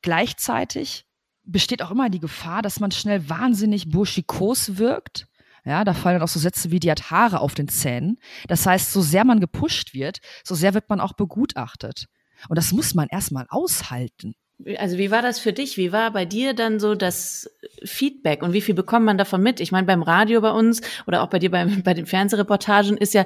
[0.00, 1.06] Gleichzeitig
[1.42, 5.26] besteht auch immer die Gefahr, dass man schnell wahnsinnig burschikos wirkt.
[5.64, 8.18] Ja, da fallen dann auch so Sätze wie, die hat Haare auf den Zähnen.
[8.46, 12.06] Das heißt, so sehr man gepusht wird, so sehr wird man auch begutachtet.
[12.48, 14.34] Und das muss man erstmal aushalten.
[14.76, 15.76] Also wie war das für dich?
[15.76, 17.50] Wie war bei dir dann so das
[17.84, 19.58] Feedback und wie viel bekommt man davon mit?
[19.58, 23.14] Ich meine, beim Radio bei uns oder auch bei dir beim, bei den Fernsehreportagen ist
[23.14, 23.24] ja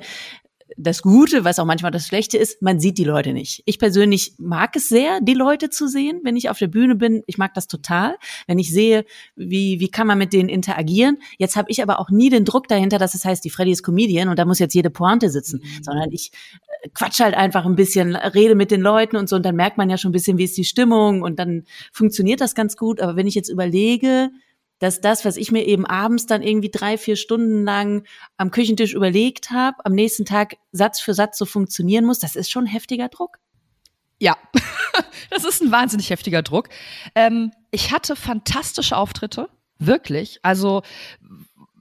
[0.76, 3.62] das Gute, was auch manchmal das Schlechte ist, man sieht die Leute nicht.
[3.66, 7.22] Ich persönlich mag es sehr, die Leute zu sehen, wenn ich auf der Bühne bin.
[7.26, 9.04] Ich mag das total, wenn ich sehe,
[9.36, 11.18] wie, wie kann man mit denen interagieren.
[11.38, 13.84] Jetzt habe ich aber auch nie den Druck dahinter, dass es heißt, die Freddy ist
[13.84, 15.84] Comedian und da muss jetzt jede Pointe sitzen, mhm.
[15.84, 16.32] sondern ich
[16.82, 19.78] äh, quatsch halt einfach ein bisschen, rede mit den Leuten und so und dann merkt
[19.78, 23.00] man ja schon ein bisschen, wie ist die Stimmung und dann funktioniert das ganz gut.
[23.00, 24.30] Aber wenn ich jetzt überlege,
[24.78, 28.04] dass das, was ich mir eben abends dann irgendwie drei, vier Stunden lang
[28.36, 32.50] am Küchentisch überlegt habe, am nächsten Tag Satz für Satz so funktionieren muss, das ist
[32.50, 33.38] schon heftiger Druck.
[34.18, 34.36] Ja,
[35.30, 36.68] das ist ein wahnsinnig heftiger Druck.
[37.14, 40.38] Ähm, ich hatte fantastische Auftritte, wirklich.
[40.42, 40.82] Also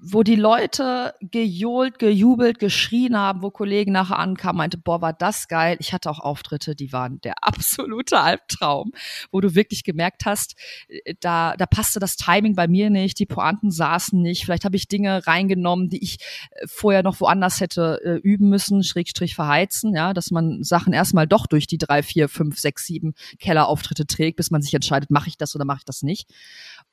[0.08, 5.48] wo die Leute gejohlt, gejubelt, geschrien haben, wo Kollegen nachher ankamen, meinte, boah, war das
[5.48, 5.78] geil.
[5.80, 8.92] Ich hatte auch Auftritte, die waren der absolute Albtraum,
[9.32, 10.56] wo du wirklich gemerkt hast,
[10.88, 14.76] äh, da, da passte das Timing bei mir nicht, die Pointen saßen nicht, vielleicht habe
[14.76, 16.20] ich Dinge reingenommen, die ich
[16.52, 21.26] äh, vorher noch woanders hätte äh, üben müssen, Schrägstrich verheizen, ja, dass man Sachen erstmal
[21.28, 25.30] doch durch die drei, vier, fünf, sechs, sieben Kellerauftritte trägt, bis man sich entscheidet, mache
[25.30, 26.30] ich das oder mache ich das nicht.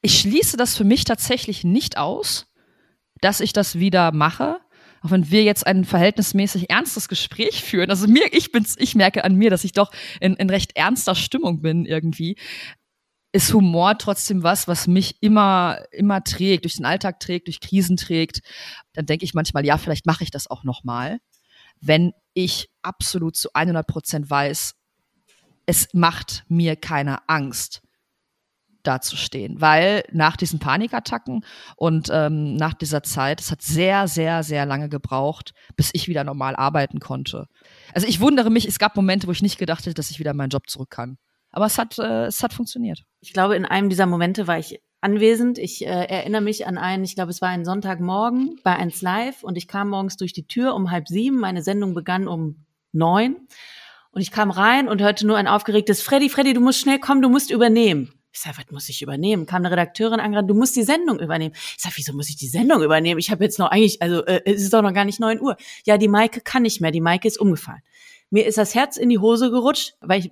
[0.00, 2.46] Ich schließe das für mich tatsächlich nicht aus
[3.22, 4.60] dass ich das wieder mache.
[5.00, 7.90] Auch wenn wir jetzt ein verhältnismäßig ernstes Gespräch führen.
[7.90, 11.14] Also mir, ich bin's, ich merke an mir, dass ich doch in, in recht ernster
[11.14, 12.36] Stimmung bin irgendwie.
[13.32, 17.96] Ist Humor trotzdem was, was mich immer, immer trägt, durch den Alltag trägt, durch Krisen
[17.96, 18.42] trägt.
[18.92, 21.18] Dann denke ich manchmal, ja, vielleicht mache ich das auch nochmal.
[21.80, 24.74] Wenn ich absolut zu 100 Prozent weiß,
[25.66, 27.81] es macht mir keine Angst
[28.82, 31.44] dazustehen, weil nach diesen Panikattacken
[31.76, 36.24] und ähm, nach dieser Zeit, es hat sehr, sehr, sehr lange gebraucht, bis ich wieder
[36.24, 37.46] normal arbeiten konnte.
[37.94, 40.32] Also ich wundere mich, es gab Momente, wo ich nicht gedacht hätte, dass ich wieder
[40.32, 41.18] in meinen Job zurück kann.
[41.50, 43.02] Aber es hat, äh, es hat funktioniert.
[43.20, 45.58] Ich glaube, in einem dieser Momente war ich anwesend.
[45.58, 49.42] Ich äh, erinnere mich an einen, ich glaube, es war ein Sonntagmorgen bei 1 Live
[49.42, 51.38] und ich kam morgens durch die Tür um halb sieben.
[51.38, 53.36] Meine Sendung begann um neun.
[54.12, 57.22] Und ich kam rein und hörte nur ein aufgeregtes Freddy, Freddy, du musst schnell kommen,
[57.22, 58.12] du musst übernehmen.
[58.32, 59.44] Ich sag, was muss ich übernehmen?
[59.44, 61.54] Kam eine Redakteurin angerannt, du musst die Sendung übernehmen.
[61.54, 63.20] Ich sag, wieso muss ich die Sendung übernehmen?
[63.20, 65.56] Ich habe jetzt noch eigentlich, also äh, es ist doch noch gar nicht neun Uhr.
[65.84, 67.82] Ja, die Maike kann nicht mehr, die Maike ist umgefallen.
[68.30, 70.30] Mir ist das Herz in die Hose gerutscht, weil ich,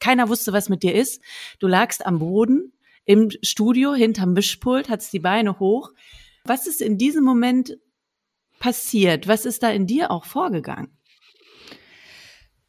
[0.00, 1.20] keiner wusste, was mit dir ist.
[1.58, 2.72] Du lagst am Boden
[3.04, 5.90] im Studio hinterm Mischpult, hattest die Beine hoch.
[6.44, 7.76] Was ist in diesem Moment
[8.58, 9.28] passiert?
[9.28, 10.96] Was ist da in dir auch vorgegangen?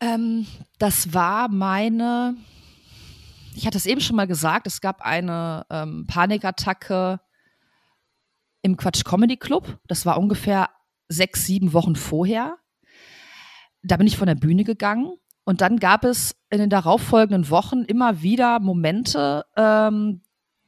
[0.01, 0.45] Ähm,
[0.79, 2.35] das war meine
[3.55, 7.19] ich hatte es eben schon mal gesagt, es gab eine ähm, Panikattacke
[8.61, 9.79] im Quatsch Comedy Club.
[9.87, 10.69] Das war ungefähr
[11.07, 12.57] sechs, sieben Wochen vorher.
[13.83, 15.13] Da bin ich von der Bühne gegangen
[15.43, 20.21] und dann gab es in den darauffolgenden Wochen immer wieder Momente, ähm,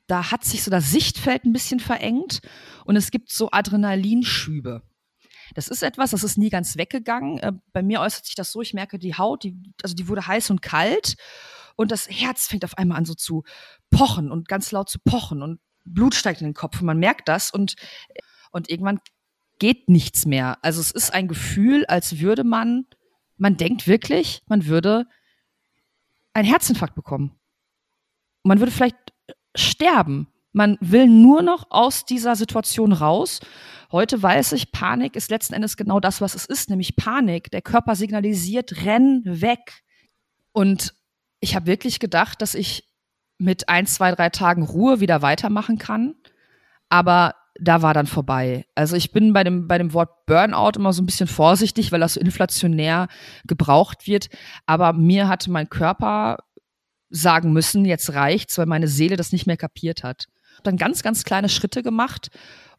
[0.07, 2.41] da hat sich so das Sichtfeld ein bisschen verengt
[2.83, 4.83] und es gibt so Adrenalinschübe.
[5.55, 7.39] Das ist etwas, das ist nie ganz weggegangen.
[7.39, 10.27] Äh, bei mir äußert sich das so, ich merke, die Haut, die, also die wurde
[10.27, 11.15] heiß und kalt
[11.75, 13.43] und das Herz fängt auf einmal an so zu
[13.89, 17.27] pochen und ganz laut zu pochen und Blut steigt in den Kopf und man merkt
[17.27, 17.75] das und,
[18.51, 18.99] und irgendwann
[19.59, 20.57] geht nichts mehr.
[20.61, 22.85] Also es ist ein Gefühl, als würde man,
[23.37, 25.05] man denkt wirklich, man würde
[26.33, 27.39] einen Herzinfarkt bekommen.
[28.43, 28.97] Man würde vielleicht
[29.55, 30.27] sterben.
[30.51, 33.39] Man will nur noch aus dieser Situation raus.
[33.91, 37.51] Heute weiß ich, Panik ist letzten Endes genau das, was es ist, nämlich Panik.
[37.51, 39.83] Der Körper signalisiert, renn weg.
[40.51, 40.93] Und
[41.39, 42.89] ich habe wirklich gedacht, dass ich
[43.37, 46.15] mit ein, zwei, drei Tagen Ruhe wieder weitermachen kann.
[46.89, 48.65] Aber da war dann vorbei.
[48.75, 51.99] Also ich bin bei dem, bei dem Wort Burnout immer so ein bisschen vorsichtig, weil
[51.99, 53.07] das so inflationär
[53.45, 54.29] gebraucht wird.
[54.65, 56.37] Aber mir hatte mein Körper
[57.09, 60.25] sagen müssen, jetzt reicht's, weil meine Seele das nicht mehr kapiert hat.
[60.63, 62.29] Dann ganz, ganz kleine Schritte gemacht.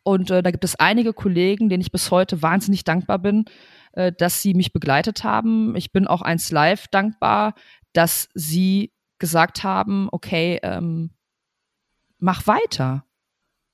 [0.03, 3.47] Und äh, da gibt es einige Kollegen, denen ich bis heute wahnsinnig dankbar bin,
[3.93, 5.75] äh, dass sie mich begleitet haben.
[5.75, 7.55] Ich bin auch eins live dankbar,
[7.97, 11.11] dass sie gesagt haben, okay, ähm,
[12.19, 13.05] mach weiter.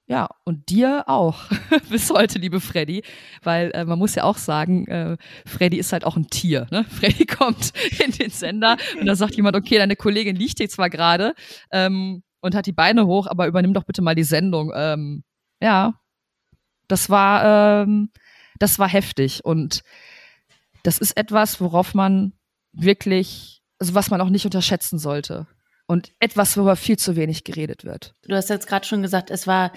[0.06, 1.44] Ja, und dir auch
[1.88, 3.02] bis heute, liebe Freddy,
[3.42, 6.66] weil äh, man muss ja auch sagen, äh, Freddy ist halt auch ein Tier.
[6.70, 6.84] Ne?
[6.88, 7.72] Freddy kommt
[8.04, 11.34] in den Sender und da sagt jemand, okay, deine Kollegin liegt hier zwar gerade
[11.70, 14.72] ähm, und hat die Beine hoch, aber übernimm doch bitte mal die Sendung.
[14.74, 15.24] Ähm,
[15.60, 15.94] ja,
[16.88, 18.10] das war, ähm,
[18.58, 19.82] das war heftig und
[20.82, 22.32] das ist etwas, worauf man
[22.72, 25.48] wirklich also was man auch nicht unterschätzen sollte.
[25.88, 28.14] Und etwas, worüber viel zu wenig geredet wird.
[28.28, 29.72] Du hast jetzt gerade schon gesagt, es war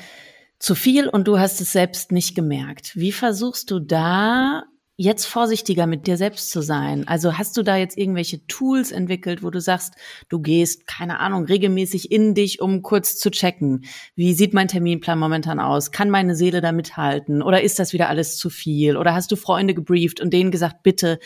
[0.59, 2.95] zu viel und du hast es selbst nicht gemerkt.
[2.95, 4.65] Wie versuchst du da
[4.95, 7.07] jetzt vorsichtiger mit dir selbst zu sein?
[7.07, 9.95] Also hast du da jetzt irgendwelche Tools entwickelt, wo du sagst,
[10.29, 15.17] du gehst, keine Ahnung, regelmäßig in dich, um kurz zu checken, wie sieht mein Terminplan
[15.17, 15.91] momentan aus?
[15.91, 17.41] Kann meine Seele da mithalten?
[17.41, 18.97] Oder ist das wieder alles zu viel?
[18.97, 21.17] Oder hast du Freunde gebrieft und denen gesagt, bitte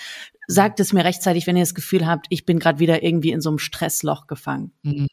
[0.49, 3.39] sagt es mir rechtzeitig, wenn ihr das Gefühl habt, ich bin gerade wieder irgendwie in
[3.39, 4.73] so einem Stressloch gefangen?
[4.81, 5.07] Mhm.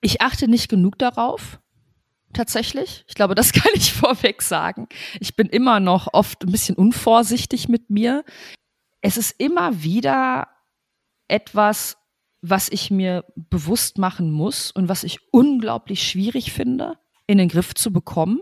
[0.00, 1.60] Ich achte nicht genug darauf,
[2.32, 3.04] tatsächlich.
[3.08, 4.88] Ich glaube, das kann ich vorweg sagen.
[5.20, 8.24] Ich bin immer noch oft ein bisschen unvorsichtig mit mir.
[9.02, 10.48] Es ist immer wieder
[11.28, 11.98] etwas,
[12.40, 17.74] was ich mir bewusst machen muss und was ich unglaublich schwierig finde, in den Griff
[17.74, 18.40] zu bekommen.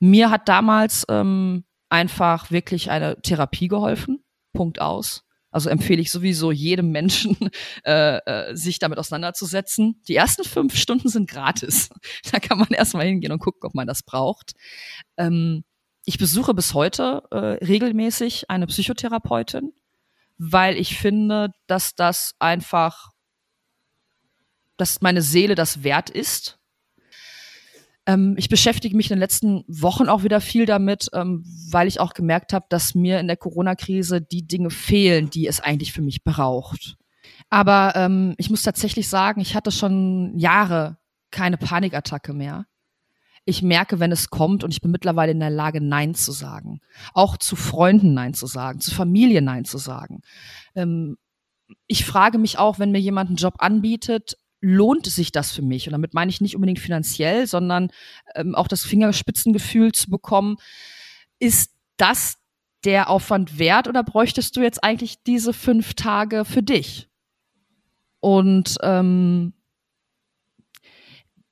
[0.00, 4.24] Mir hat damals ähm, einfach wirklich eine Therapie geholfen.
[4.52, 5.24] Punkt aus.
[5.50, 7.36] Also empfehle ich sowieso jedem Menschen,
[7.84, 10.00] äh, äh, sich damit auseinanderzusetzen.
[10.06, 11.90] Die ersten fünf Stunden sind gratis.
[12.30, 14.52] Da kann man erstmal hingehen und gucken, ob man das braucht.
[15.16, 15.64] Ähm,
[16.04, 19.72] ich besuche bis heute äh, regelmäßig eine Psychotherapeutin,
[20.36, 23.10] weil ich finde, dass das einfach,
[24.76, 26.57] dass meine Seele das wert ist,
[28.08, 32.00] ähm, ich beschäftige mich in den letzten Wochen auch wieder viel damit, ähm, weil ich
[32.00, 36.00] auch gemerkt habe, dass mir in der Corona-Krise die Dinge fehlen, die es eigentlich für
[36.00, 36.96] mich braucht.
[37.50, 40.96] Aber ähm, ich muss tatsächlich sagen, ich hatte schon Jahre
[41.30, 42.64] keine Panikattacke mehr.
[43.44, 46.80] Ich merke, wenn es kommt und ich bin mittlerweile in der Lage, Nein zu sagen.
[47.12, 50.22] Auch zu Freunden Nein zu sagen, zu Familie Nein zu sagen.
[50.74, 51.18] Ähm,
[51.86, 55.86] ich frage mich auch, wenn mir jemand einen Job anbietet, lohnt sich das für mich?
[55.86, 57.90] Und damit meine ich nicht unbedingt finanziell, sondern
[58.34, 60.56] ähm, auch das Fingerspitzengefühl zu bekommen.
[61.38, 62.38] Ist das
[62.84, 67.08] der Aufwand wert oder bräuchtest du jetzt eigentlich diese fünf Tage für dich?
[68.20, 69.52] Und ähm,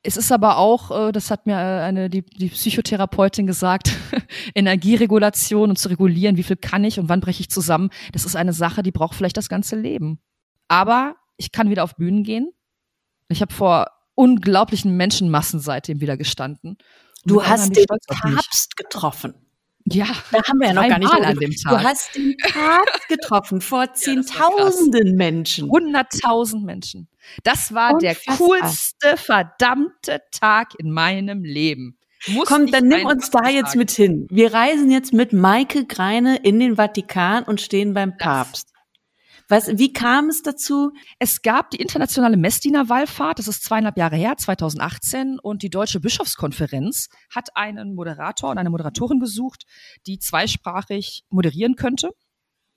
[0.07, 3.93] es ist aber auch, äh, das hat mir äh, eine die, die Psychotherapeutin gesagt,
[4.55, 8.37] Energieregulation und zu regulieren, wie viel kann ich und wann breche ich zusammen, das ist
[8.37, 10.21] eine Sache, die braucht vielleicht das ganze Leben.
[10.69, 12.53] Aber ich kann wieder auf Bühnen gehen.
[13.29, 16.79] Ich habe vor unglaublichen Menschenmassen seitdem wieder gestanden.
[17.25, 19.35] Du hast den Papst getroffen.
[19.89, 21.71] Ja, da haben wir ja noch gar nicht an dem Tag.
[21.71, 25.71] Du hast den Papst getroffen vor zehntausenden ja, Menschen.
[25.71, 27.09] Hunderttausend Menschen.
[27.45, 28.37] Das war Unfassbar.
[28.37, 31.99] der coolste verdammte Tag in meinem Leben.
[32.27, 34.27] Muss Komm, dann nimm uns da jetzt mit hin.
[34.31, 38.73] Wir reisen jetzt mit Maike Greine in den Vatikan und stehen beim Papst.
[39.49, 40.93] Was, wie kam es dazu?
[41.21, 47.09] Es gab die internationale Messdiener-Wallfahrt, das ist zweieinhalb Jahre her, 2018, und die Deutsche Bischofskonferenz
[47.31, 49.65] hat einen Moderator und eine Moderatorin gesucht,
[50.07, 52.11] die zweisprachig moderieren könnte.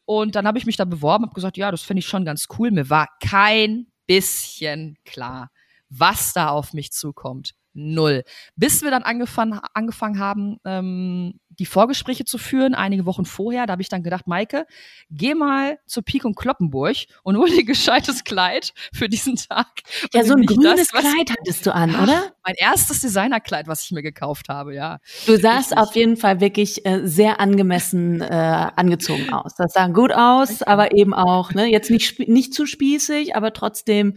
[0.06, 2.48] Und dann habe ich mich da beworben, habe gesagt, ja, das finde ich schon ganz
[2.58, 2.70] cool.
[2.72, 5.52] Mir war kein bisschen klar,
[5.90, 7.54] was da auf mich zukommt.
[7.74, 8.24] Null.
[8.56, 13.68] Bis wir dann angefangen, angefangen haben, ähm, die Vorgespräche zu führen, einige Wochen vorher.
[13.68, 14.66] Da habe ich dann gedacht, Maike,
[15.12, 19.68] geh mal zur Pik und Kloppenburg und hol dir gescheites Kleid für diesen Tag.
[20.14, 22.32] Ja, so ein grünes das, Kleid hattest du an, oder?
[22.44, 25.00] Mein erstes Designerkleid, was ich mir gekauft habe, ja.
[25.26, 29.56] Du sahst auf jeden Fall wirklich äh, sehr angemessen äh, angezogen aus.
[29.56, 34.14] Das sah gut aus, aber eben auch, ne, jetzt nicht, nicht zu spießig, aber trotzdem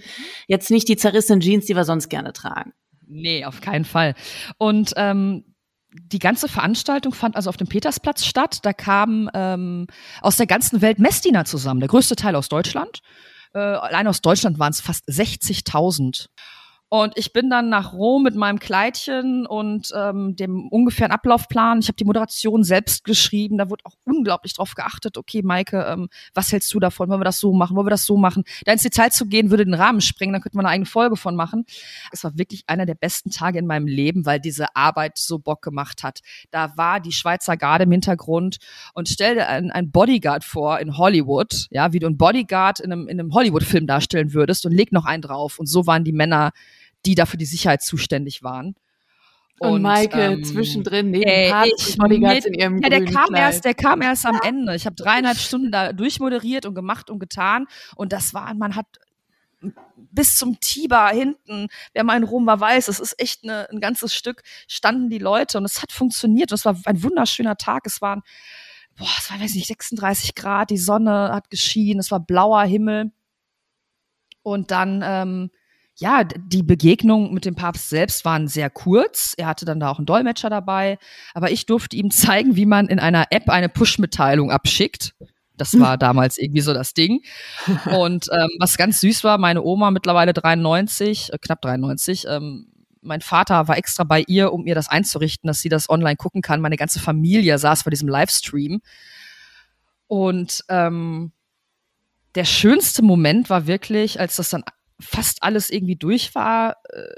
[0.46, 2.72] jetzt nicht die zerrissenen Jeans, die wir sonst gerne tragen.
[3.08, 4.14] Nee, auf keinen Fall.
[4.56, 5.44] Und ähm,
[5.94, 8.60] die ganze Veranstaltung fand also auf dem Petersplatz statt.
[8.62, 9.86] Da kamen ähm,
[10.20, 13.00] aus der ganzen Welt Messdiener zusammen, der größte Teil aus Deutschland.
[13.54, 16.26] Äh, allein aus Deutschland waren es fast 60.000.
[16.92, 21.78] Und ich bin dann nach Rom mit meinem Kleidchen und ähm, dem ungefähren Ablaufplan.
[21.78, 23.56] Ich habe die Moderation selbst geschrieben.
[23.56, 25.16] Da wurde auch unglaublich drauf geachtet.
[25.16, 27.08] Okay, Maike, ähm, was hältst du davon?
[27.08, 27.76] Wollen wir das so machen?
[27.76, 28.44] Wollen wir das so machen?
[28.66, 30.34] Da ins Detail zu gehen, würde den Rahmen sprengen.
[30.34, 31.64] Da könnte man eine eigene Folge von machen.
[32.12, 35.62] Es war wirklich einer der besten Tage in meinem Leben, weil diese Arbeit so Bock
[35.62, 36.20] gemacht hat.
[36.50, 38.58] Da war die Schweizer Garde im Hintergrund
[38.92, 42.92] und stell dir einen, einen Bodyguard vor in Hollywood, ja, wie du einen Bodyguard in
[42.92, 45.58] einem, in einem Hollywood-Film darstellen würdest und leg noch einen drauf.
[45.58, 46.52] Und so waren die Männer
[47.06, 48.74] die dafür die Sicherheit zuständig waren.
[49.58, 53.40] Und, und Maike ähm, zwischendrin neben ey, Papst Bodyguards in ihrem Ja, der kam Kleid.
[53.40, 54.74] erst, der kam erst am Ende.
[54.74, 57.66] Ich habe dreieinhalb Stunden da durchmoderiert und gemacht und getan.
[57.94, 58.86] Und das war, man hat
[59.96, 63.80] bis zum Tiber hinten, wer mal in Rom war, weiß, es ist echt eine, ein
[63.80, 66.50] ganzes Stück, standen die Leute und es hat funktioniert.
[66.50, 67.86] Und es war ein wunderschöner Tag.
[67.86, 68.22] Es waren,
[68.96, 73.12] boah, es war, weiß nicht, 36 Grad, die Sonne hat geschienen, es war blauer Himmel.
[74.42, 75.50] Und dann ähm,
[75.96, 79.34] ja, die Begegnung mit dem Papst selbst waren sehr kurz.
[79.36, 80.98] Er hatte dann da auch einen Dolmetscher dabei.
[81.34, 85.14] Aber ich durfte ihm zeigen, wie man in einer App eine Push-Mitteilung abschickt.
[85.56, 87.22] Das war damals irgendwie so das Ding.
[87.90, 92.68] Und ähm, was ganz süß war, meine Oma mittlerweile 93, äh, knapp 93, ähm,
[93.02, 96.40] mein Vater war extra bei ihr, um ihr das einzurichten, dass sie das online gucken
[96.40, 96.60] kann.
[96.60, 98.80] Meine ganze Familie saß vor diesem Livestream.
[100.06, 101.32] Und ähm,
[102.34, 104.62] der schönste Moment war wirklich, als das dann
[105.02, 106.76] fast alles irgendwie durch war.
[106.90, 107.14] Äh,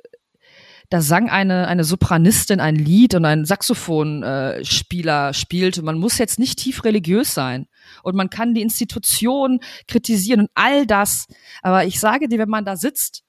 [0.90, 5.82] da sang eine, eine Sopranistin ein Lied und ein Saxophonspieler äh, spielte.
[5.82, 7.66] Man muss jetzt nicht tief religiös sein
[8.02, 11.26] und man kann die Institution kritisieren und all das.
[11.62, 13.22] Aber ich sage dir, wenn man da sitzt,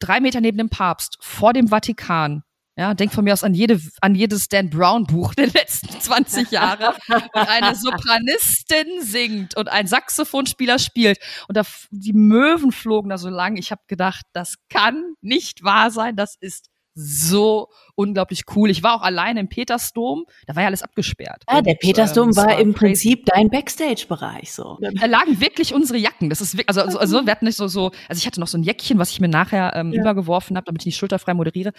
[0.00, 2.42] drei Meter neben dem Papst, vor dem Vatikan,
[2.78, 6.52] ja, denk von mir aus an jede, an jedes Dan Brown Buch der letzten 20
[6.52, 6.94] Jahre.
[7.08, 11.18] und eine Sopranistin singt und ein Saxophonspieler spielt.
[11.48, 13.56] Und da, die Möwen flogen da so lang.
[13.56, 16.14] Ich habe gedacht, das kann nicht wahr sein.
[16.14, 18.70] Das ist so unglaublich cool.
[18.70, 21.44] Ich war auch alleine im Petersdom, da war ja alles abgesperrt.
[21.50, 22.78] Ja, der Petersdom ähm, war, war, im crazy.
[22.78, 24.78] Prinzip dein Backstage-Bereich so.
[24.80, 26.28] Da lagen wirklich unsere Jacken.
[26.28, 28.48] Das ist wirklich, also, also, also wir hatten nicht so, so, also ich hatte noch
[28.48, 30.00] so ein Jäckchen, was ich mir nachher ähm, ja.
[30.00, 31.72] übergeworfen habe, damit ich nicht schulterfrei moderiere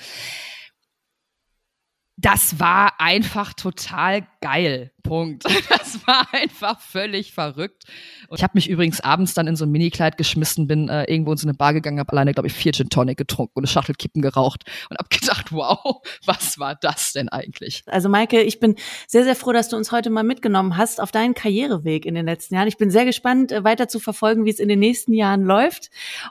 [2.22, 4.91] das war einfach total geil.
[5.01, 5.43] Punkt.
[5.69, 7.85] Das war einfach völlig verrückt.
[8.27, 11.31] Und ich habe mich übrigens abends dann in so ein Minikleid geschmissen, bin äh, irgendwo
[11.31, 13.67] in so eine Bar gegangen, habe alleine, glaube ich, vier Gin Tonic getrunken und eine
[13.67, 17.83] Schachtel Kippen geraucht und habe gedacht, wow, was war das denn eigentlich?
[17.85, 18.75] Also Maike, ich bin
[19.07, 22.25] sehr, sehr froh, dass du uns heute mal mitgenommen hast auf deinen Karriereweg in den
[22.25, 22.67] letzten Jahren.
[22.67, 25.89] Ich bin sehr gespannt, äh, weiter zu verfolgen, wie es in den nächsten Jahren läuft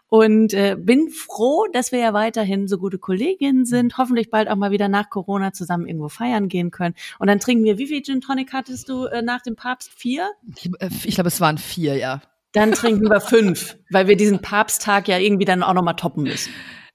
[0.08, 4.56] und äh, bin froh, dass wir ja weiterhin so gute Kolleginnen sind, hoffentlich bald auch
[4.56, 6.94] mal wieder nach Corona zusammen irgendwo feiern gehen können.
[7.18, 9.90] Und dann trinken wir, wie viel Gin Tonic hattest du äh, nach dem Papst?
[9.94, 10.30] Vier?
[10.56, 12.20] Ich, äh, ich glaube, es waren vier, ja.
[12.52, 16.52] Dann trinken wir fünf, weil wir diesen Papsttag ja irgendwie dann auch nochmal toppen müssen.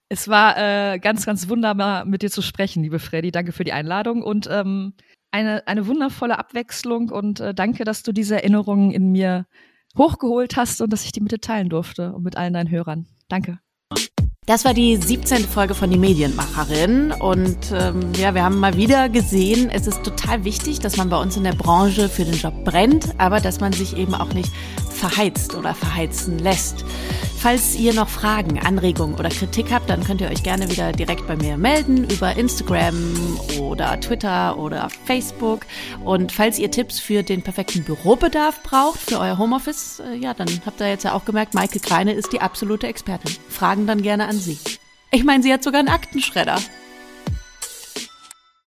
[0.09, 3.31] Es war äh, ganz, ganz wunderbar, mit dir zu sprechen, liebe Freddy.
[3.31, 4.93] Danke für die Einladung und ähm,
[5.31, 9.47] eine, eine wundervolle Abwechslung und äh, danke, dass du diese Erinnerungen in mir
[9.97, 13.07] hochgeholt hast und dass ich die mit dir teilen durfte und mit allen deinen Hörern.
[13.27, 13.59] Danke.
[14.45, 15.45] Das war die 17.
[15.45, 17.13] Folge von Die Medienmacherin.
[17.13, 21.21] Und ähm, ja, wir haben mal wieder gesehen, es ist total wichtig, dass man bei
[21.21, 24.51] uns in der Branche für den Job brennt, aber dass man sich eben auch nicht
[24.93, 26.85] verheizt oder verheizen lässt.
[27.43, 31.27] Falls ihr noch Fragen, Anregungen oder Kritik habt, dann könnt ihr euch gerne wieder direkt
[31.27, 35.65] bei mir melden über Instagram oder Twitter oder Facebook.
[36.05, 40.47] Und falls ihr Tipps für den perfekten Bürobedarf braucht, für euer Homeoffice, äh, ja, dann
[40.65, 43.35] habt ihr jetzt ja auch gemerkt, Maike Kreine ist die absolute Expertin.
[43.49, 44.57] Fragen dann gerne an sie.
[45.11, 46.59] Ich meine, sie hat sogar einen Aktenschredder.